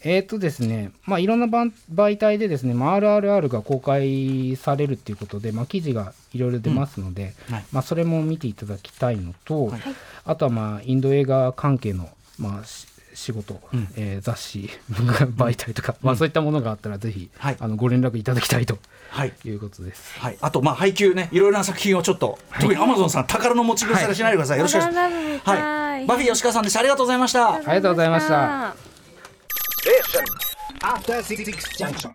[0.04, 7.64] えーとですね、まあ、いろんな番媒体でですね、まあ、RRR が公開されるっていうことで、まあ、記事がいろいろ出ますので、はい。
[7.70, 9.80] まあ、それも見ていただきたいのと、はい。
[10.24, 13.88] あとは、まあ、インド映画関係の、まあ、し仕事、うん。
[13.96, 17.56] えー雑誌媒体とか、まあ、そういったものがあったらぜひ、はい。
[17.58, 18.78] あのご連絡いただきたいと
[19.10, 19.32] はい。
[19.44, 20.18] いうことです。
[20.18, 24.76] はい、あとまあ配給ねいろいろな作品をちょっと、特にアマゾンさん宝の持ち腐れしないでください、よろしく。
[24.78, 24.92] お願い。
[24.92, 25.08] しま
[25.44, 26.80] すはい、バフィー吉川さんでした。
[26.80, 27.54] ありがとうございました。
[27.54, 28.28] ありがとうございまし
[32.02, 32.14] た。